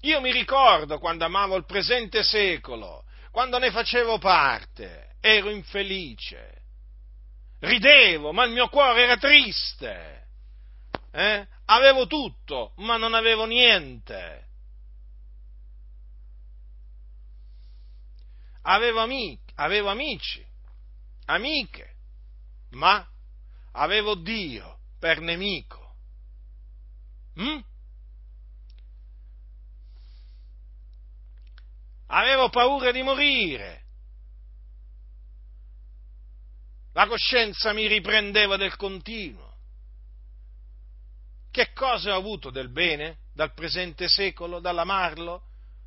Io 0.01 0.19
mi 0.19 0.31
ricordo 0.31 0.97
quando 0.97 1.25
amavo 1.25 1.55
il 1.55 1.65
presente 1.65 2.23
secolo, 2.23 3.03
quando 3.31 3.59
ne 3.59 3.71
facevo 3.71 4.17
parte, 4.17 5.15
ero 5.19 5.49
infelice, 5.49 6.63
ridevo, 7.59 8.31
ma 8.31 8.43
il 8.45 8.51
mio 8.51 8.67
cuore 8.67 9.03
era 9.03 9.17
triste, 9.17 10.27
eh? 11.11 11.47
avevo 11.65 12.07
tutto, 12.07 12.73
ma 12.77 12.97
non 12.97 13.13
avevo 13.13 13.45
niente. 13.45 14.47
Avevo, 18.63 18.99
amici, 18.99 19.39
avevo 19.55 19.89
amici, 19.89 20.45
amiche, 21.25 21.90
ma 22.71 23.05
avevo 23.73 24.15
Dio 24.15 24.79
per 24.99 25.19
nemico. 25.19 25.95
Mm? 27.39 27.59
Avevo 32.07 32.49
paura 32.49 32.91
di 32.91 33.01
morire. 33.01 33.79
La 36.93 37.07
coscienza 37.07 37.71
mi 37.71 37.87
riprendeva 37.87 38.57
del 38.57 38.75
continuo. 38.75 39.49
Che 41.49 41.71
cosa 41.73 42.13
ho 42.13 42.17
avuto 42.17 42.49
del 42.49 42.69
bene 42.69 43.19
dal 43.33 43.53
presente 43.53 44.07
secolo, 44.09 44.59
dall'amarlo? 44.59 45.43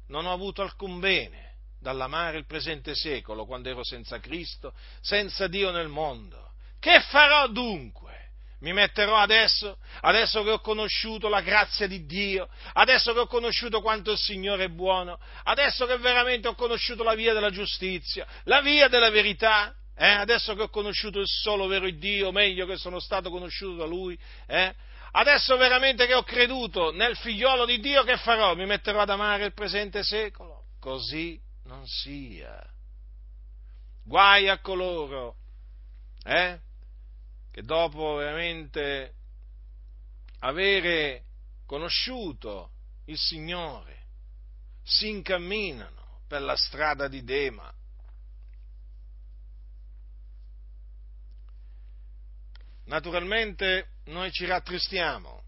Non 0.08 0.26
ho 0.26 0.32
avuto 0.32 0.62
alcun 0.62 0.98
bene 0.98 1.56
dall'amare 1.78 2.38
il 2.38 2.46
presente 2.46 2.94
secolo, 2.94 3.44
quando 3.44 3.68
ero 3.68 3.84
senza 3.84 4.18
Cristo, 4.18 4.72
senza 5.00 5.46
Dio 5.46 5.70
nel 5.70 5.88
mondo. 5.88 6.43
Che 6.84 7.00
farò 7.00 7.46
dunque? 7.46 8.12
Mi 8.60 8.74
metterò 8.74 9.16
adesso, 9.16 9.78
adesso 10.02 10.42
che 10.42 10.50
ho 10.50 10.60
conosciuto 10.60 11.30
la 11.30 11.40
grazia 11.40 11.86
di 11.86 12.04
Dio, 12.04 12.46
adesso 12.74 13.14
che 13.14 13.20
ho 13.20 13.26
conosciuto 13.26 13.80
quanto 13.80 14.12
il 14.12 14.18
Signore 14.18 14.64
è 14.64 14.68
buono, 14.68 15.18
adesso 15.44 15.86
che 15.86 15.96
veramente 15.96 16.46
ho 16.46 16.54
conosciuto 16.54 17.02
la 17.02 17.14
via 17.14 17.32
della 17.32 17.48
giustizia, 17.48 18.26
la 18.42 18.60
via 18.60 18.88
della 18.88 19.08
verità, 19.08 19.74
eh? 19.96 20.10
adesso 20.10 20.54
che 20.54 20.60
ho 20.60 20.68
conosciuto 20.68 21.20
il 21.20 21.26
solo 21.26 21.66
vero 21.68 21.88
Dio, 21.88 22.32
meglio 22.32 22.66
che 22.66 22.76
sono 22.76 23.00
stato 23.00 23.30
conosciuto 23.30 23.76
da 23.76 23.86
Lui, 23.86 24.18
eh? 24.46 24.74
adesso 25.12 25.56
veramente 25.56 26.04
che 26.04 26.12
ho 26.12 26.22
creduto 26.22 26.92
nel 26.92 27.16
figliolo 27.16 27.64
di 27.64 27.80
Dio, 27.80 28.02
che 28.02 28.18
farò? 28.18 28.54
Mi 28.54 28.66
metterò 28.66 29.00
ad 29.00 29.08
amare 29.08 29.46
il 29.46 29.54
presente 29.54 30.02
secolo? 30.02 30.64
Così 30.78 31.40
non 31.64 31.86
sia. 31.86 32.62
Guai 34.04 34.50
a 34.50 34.58
coloro, 34.58 35.36
eh? 36.24 36.72
Che 37.54 37.62
dopo 37.62 38.16
veramente 38.16 39.14
avere 40.40 41.22
conosciuto 41.66 42.72
il 43.04 43.16
Signore 43.16 44.06
si 44.82 45.08
incamminano 45.08 46.22
per 46.26 46.42
la 46.42 46.56
strada 46.56 47.06
di 47.06 47.22
Dema. 47.22 47.72
Naturalmente 52.86 53.98
noi 54.06 54.32
ci 54.32 54.46
rattristiamo 54.46 55.44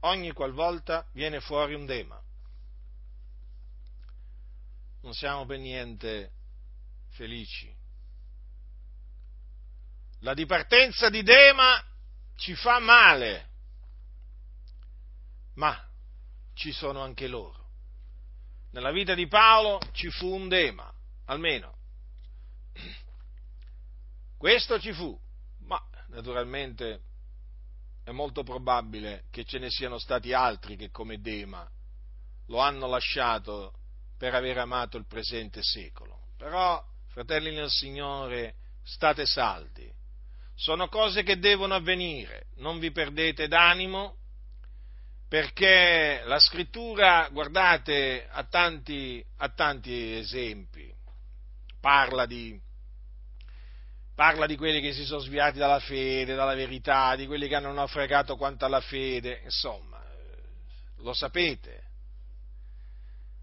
ogni 0.00 0.32
qualvolta 0.32 1.06
viene 1.12 1.40
fuori 1.40 1.74
un 1.74 1.86
Dema. 1.86 2.20
Non 5.02 5.12
siamo 5.12 5.46
per 5.46 5.60
niente 5.60 6.32
felici 7.10 7.73
la 10.24 10.32
dipartenza 10.32 11.10
di 11.10 11.22
Dema 11.22 11.80
ci 12.36 12.54
fa 12.54 12.78
male, 12.78 13.50
ma 15.56 15.78
ci 16.54 16.72
sono 16.72 17.02
anche 17.02 17.28
loro. 17.28 17.62
Nella 18.70 18.90
vita 18.90 19.14
di 19.14 19.28
Paolo 19.28 19.78
ci 19.92 20.10
fu 20.10 20.34
un 20.34 20.48
Dema, 20.48 20.90
almeno. 21.26 21.76
Questo 24.38 24.80
ci 24.80 24.94
fu, 24.94 25.16
ma 25.66 25.80
naturalmente 26.08 27.02
è 28.02 28.10
molto 28.10 28.42
probabile 28.44 29.24
che 29.30 29.44
ce 29.44 29.58
ne 29.58 29.68
siano 29.70 29.98
stati 29.98 30.32
altri 30.32 30.76
che 30.76 30.90
come 30.90 31.20
Dema 31.20 31.70
lo 32.46 32.58
hanno 32.60 32.86
lasciato 32.86 33.74
per 34.16 34.34
aver 34.34 34.56
amato 34.56 34.96
il 34.96 35.06
presente 35.06 35.62
secolo. 35.62 36.28
Però, 36.38 36.82
fratelli 37.08 37.54
nel 37.54 37.70
Signore, 37.70 38.54
state 38.82 39.26
saldi 39.26 39.92
sono 40.54 40.88
cose 40.88 41.22
che 41.22 41.38
devono 41.38 41.74
avvenire, 41.74 42.46
non 42.56 42.78
vi 42.78 42.90
perdete 42.90 43.48
d'animo, 43.48 44.16
perché 45.28 46.22
la 46.26 46.38
scrittura, 46.38 47.28
guardate, 47.32 48.28
ha 48.30 48.44
tanti, 48.44 49.24
ha 49.38 49.48
tanti 49.48 50.14
esempi, 50.14 50.92
parla 51.80 52.24
di, 52.24 52.58
parla 54.14 54.46
di 54.46 54.56
quelli 54.56 54.80
che 54.80 54.92
si 54.92 55.04
sono 55.04 55.20
sviati 55.20 55.58
dalla 55.58 55.80
fede, 55.80 56.34
dalla 56.34 56.54
verità, 56.54 57.16
di 57.16 57.26
quelli 57.26 57.48
che 57.48 57.56
hanno 57.56 57.72
naufragato 57.72 58.36
quanto 58.36 58.64
alla 58.64 58.80
fede, 58.80 59.40
insomma, 59.42 60.00
lo 60.98 61.12
sapete. 61.12 61.82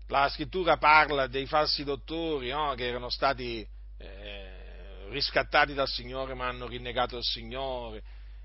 La 0.07 0.29
scrittura 0.29 0.77
parla 0.77 1.27
dei 1.27 1.45
falsi 1.45 1.83
dottori 1.83 2.49
no? 2.49 2.73
che 2.75 2.87
erano 2.87 3.09
stati 3.09 3.65
eh, 3.97 4.50
riscattati 5.11 5.73
dal 5.73 5.87
Signore 5.87 6.33
ma 6.33 6.47
hanno 6.47 6.67
rinnegato 6.67 7.17
il 7.17 7.23
Signore. 7.23 8.03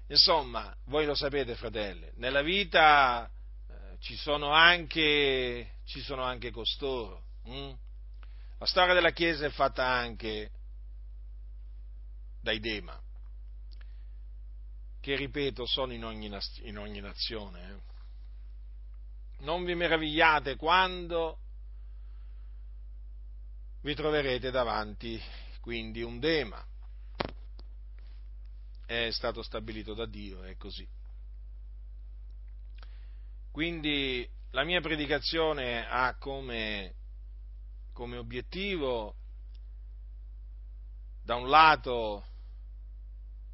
Insomma, 0.08 0.74
voi 0.84 1.04
lo 1.04 1.14
sapete, 1.14 1.56
fratelli, 1.56 2.08
nella 2.16 2.42
vita 2.42 3.28
eh, 3.68 3.96
ci, 4.00 4.16
sono 4.16 4.50
anche, 4.50 5.78
ci 5.84 6.00
sono 6.00 6.22
anche 6.22 6.50
costoro. 6.50 7.24
Hm? 7.44 7.72
La 8.58 8.66
storia 8.66 8.94
della 8.94 9.10
Chiesa 9.10 9.46
è 9.46 9.50
fatta 9.50 9.84
anche 9.84 10.50
dai 12.40 12.60
Dema, 12.60 12.98
che 15.00 15.16
ripeto 15.16 15.66
sono 15.66 15.92
in 15.92 16.04
ogni, 16.04 16.30
in 16.62 16.78
ogni 16.78 17.00
nazione. 17.00 17.70
Eh. 17.70 19.44
Non 19.44 19.64
vi 19.64 19.74
meravigliate 19.74 20.56
quando 20.56 21.38
vi 23.82 23.94
troverete 23.94 24.50
davanti 24.50 25.20
quindi 25.66 26.00
un 26.00 26.20
dema. 26.20 26.64
È 28.86 29.10
stato 29.10 29.42
stabilito 29.42 29.94
da 29.94 30.06
Dio, 30.06 30.44
è 30.44 30.56
così. 30.56 30.88
Quindi 33.50 34.30
la 34.50 34.62
mia 34.62 34.80
predicazione 34.80 35.84
ha 35.84 36.14
come, 36.18 36.94
come 37.92 38.16
obiettivo, 38.16 39.16
da 41.24 41.34
un 41.34 41.48
lato, 41.48 42.24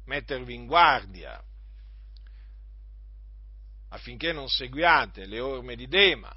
mettervi 0.03 0.53
in 0.53 0.67
guardia 0.67 1.43
affinché 3.87 4.31
non 4.33 4.47
seguiate 4.47 5.25
le 5.25 5.39
orme 5.39 5.75
di 5.75 5.87
Dema 5.87 6.31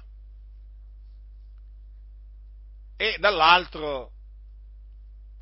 e 2.95 3.17
dall'altro 3.19 4.15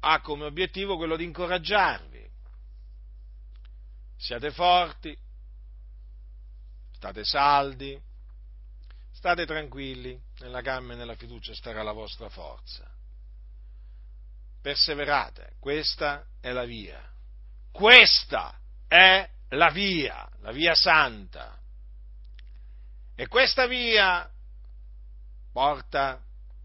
ha 0.07 0.21
come 0.21 0.45
obiettivo 0.45 0.97
quello 0.97 1.15
di 1.15 1.23
incoraggiarvi. 1.23 2.23
Siate 4.17 4.51
forti, 4.51 5.17
state 6.91 7.23
saldi, 7.23 7.99
state 9.11 9.47
tranquilli, 9.47 10.19
nella 10.39 10.61
calma 10.61 10.93
e 10.93 10.95
nella 10.95 11.15
fiducia 11.15 11.55
starà 11.55 11.81
la 11.81 11.91
vostra 11.91 12.29
forza. 12.29 12.87
Perseverate, 14.61 15.55
questa 15.59 16.27
è 16.39 16.51
la 16.51 16.65
via. 16.65 17.01
Questa 17.71 18.59
è 18.87 19.27
la 19.49 19.71
via, 19.71 20.29
la 20.41 20.51
via 20.51 20.75
santa. 20.75 21.59
E 23.15 23.27
questa 23.27 23.65
via 23.65 24.29
porta 25.51 26.23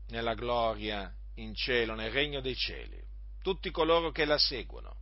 nella 0.09 0.35
gloria 0.35 1.11
in 1.37 1.55
cielo, 1.55 1.95
nel 1.95 2.11
regno 2.11 2.43
dei 2.43 2.55
cieli 2.55 3.09
tutti 3.43 3.71
coloro 3.71 4.11
che 4.11 4.25
la 4.25 4.39
seguono. 4.39 4.97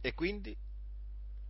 E 0.00 0.14
quindi 0.14 0.56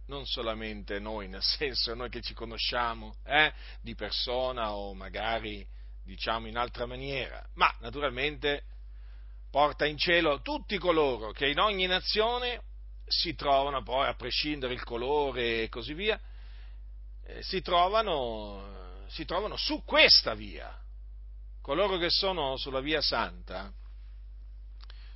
non 0.07 0.27
solamente 0.27 0.99
noi, 0.99 1.29
nel 1.29 1.43
senso 1.43 1.95
noi 1.95 2.09
che 2.09 2.23
ci 2.23 2.35
conosciamo 2.35 3.17
eh, 3.25 3.53
di 3.81 3.95
persona 3.95 4.73
o 4.73 4.95
magari 4.95 5.67
diciamo 6.03 6.47
in 6.47 6.57
altra 6.57 6.87
maniera, 6.87 7.47
ma 7.55 7.75
naturalmente 7.81 8.65
porta 9.51 9.85
in 9.85 9.99
cielo 9.99 10.41
tutti 10.41 10.79
coloro 10.79 11.33
che 11.33 11.49
in 11.49 11.59
ogni 11.59 11.87
nazione 11.87 12.63
si 13.07 13.35
trovano 13.35 13.83
poi, 13.83 14.07
a 14.07 14.15
prescindere 14.15 14.73
il 14.73 14.85
colore 14.85 15.63
e 15.63 15.69
così 15.69 15.93
via, 15.93 16.19
eh, 17.25 17.43
si, 17.43 17.61
trovano, 17.61 19.05
si 19.09 19.25
trovano 19.25 19.57
su 19.57 19.83
questa 19.85 20.35
via. 20.35 20.75
Coloro 21.61 21.99
che 21.99 22.09
sono 22.09 22.57
sulla 22.57 22.81
via 22.81 23.03
santa 23.03 23.71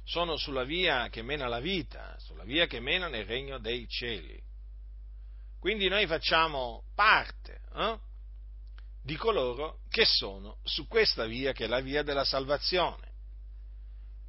sono 0.04 0.36
sulla 0.36 0.64
via 0.64 1.08
che 1.08 1.22
mena 1.22 1.46
alla 1.46 1.60
vita, 1.60 2.16
sulla 2.18 2.44
via 2.44 2.66
che 2.66 2.80
mena 2.80 3.08
nel 3.08 3.24
regno 3.24 3.58
dei 3.58 3.88
cieli. 3.88 4.40
Quindi 5.58 5.88
noi 5.88 6.06
facciamo 6.06 6.84
parte 6.94 7.60
eh, 7.74 7.98
di 9.02 9.16
coloro 9.16 9.80
che 9.88 10.04
sono 10.04 10.58
su 10.64 10.86
questa 10.86 11.24
via 11.24 11.52
che 11.52 11.64
è 11.64 11.68
la 11.68 11.80
via 11.80 12.02
della 12.02 12.24
salvazione. 12.24 13.10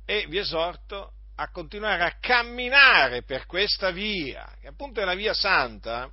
E 0.06 0.26
vi 0.28 0.38
esorto 0.38 1.14
a 1.36 1.50
continuare 1.50 2.04
a 2.04 2.18
camminare 2.20 3.24
per 3.24 3.46
questa 3.46 3.90
via, 3.92 4.56
che 4.60 4.68
appunto 4.68 5.02
è 5.02 5.06
la 5.06 5.16
via 5.16 5.34
santa, 5.34 6.12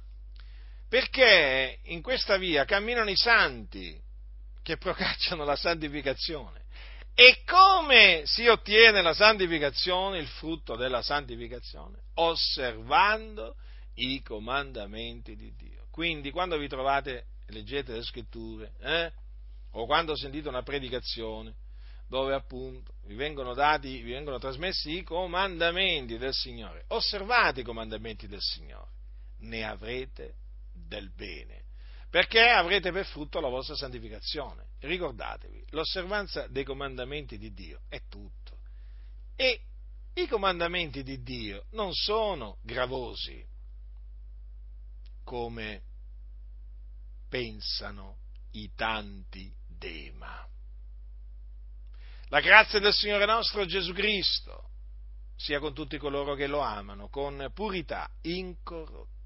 perché 0.89 1.81
in 1.85 2.01
questa 2.03 2.37
via 2.37 2.65
camminano 2.65 3.11
i 3.11 3.17
santi 3.17 4.01
che 4.63 4.77
procacciano 4.77 5.45
la 5.45 5.57
santificazione. 5.57 6.60
E 7.15 7.43
come 7.45 8.23
si 8.25 8.47
ottiene 8.47 9.03
la 9.03 9.13
santificazione, 9.13 10.19
il 10.19 10.27
frutto 10.27 10.77
della 10.77 11.03
santificazione? 11.03 11.99
Osservando 12.15 13.57
i 13.95 14.23
comandamenti 14.23 15.37
di 15.37 15.55
Dio. 15.55 15.87
Quindi 15.91 16.31
quando 16.31 16.57
vi 16.57 16.69
trovate, 16.69 17.27
leggete 17.49 17.93
le 17.93 18.03
scritture, 18.03 18.73
eh? 18.81 19.13
o 19.73 19.87
quando 19.87 20.17
sentite 20.17 20.49
una 20.49 20.63
predicazione, 20.63 21.55
dove 22.09 22.35
appunto 22.35 22.95
vi 23.05 23.15
vengono 23.15 23.55
dati, 23.55 24.03
vi 24.03 24.11
vengono 24.11 24.39
trasmessi 24.39 24.99
i 24.99 25.03
comandamenti 25.03 26.19
del 26.19 26.33
Signore. 26.33 26.85
Osservate 26.89 27.61
i 27.61 27.65
comandamenti 27.65 28.27
del 28.27 28.41
Signore, 28.41 28.91
ne 29.41 29.65
avrete 29.65 30.35
del 30.73 31.13
bene, 31.15 31.65
perché 32.09 32.49
avrete 32.49 32.91
per 32.91 33.05
frutto 33.07 33.41
la 33.41 33.49
vostra 33.49 33.77
santificazione. 33.77 34.70
Ricordatevi, 34.81 35.67
l'osservanza 35.71 36.47
dei 36.49 36.65
comandamenti 36.65 37.37
di 37.39 37.53
Dio 37.53 37.83
è 37.89 38.03
tutto. 38.09 38.59
E 39.37 39.61
i 40.15 40.27
comandamenti 40.27 41.03
di 41.03 41.23
Dio 41.23 41.67
non 41.71 41.93
sono 41.93 42.59
gravosi 42.63 43.47
come 45.23 45.83
pensano 47.29 48.19
i 48.53 48.73
tanti 48.75 49.53
dema. 49.67 50.47
La 52.29 52.41
grazia 52.41 52.81
del 52.81 52.93
Signore 52.93 53.27
nostro 53.27 53.65
Gesù 53.67 53.93
Cristo 53.93 54.69
sia 55.37 55.59
con 55.59 55.75
tutti 55.75 55.99
coloro 55.99 56.35
che 56.35 56.47
lo 56.47 56.61
amano, 56.61 57.09
con 57.09 57.51
purità 57.55 58.11
incorrotta 58.23 59.20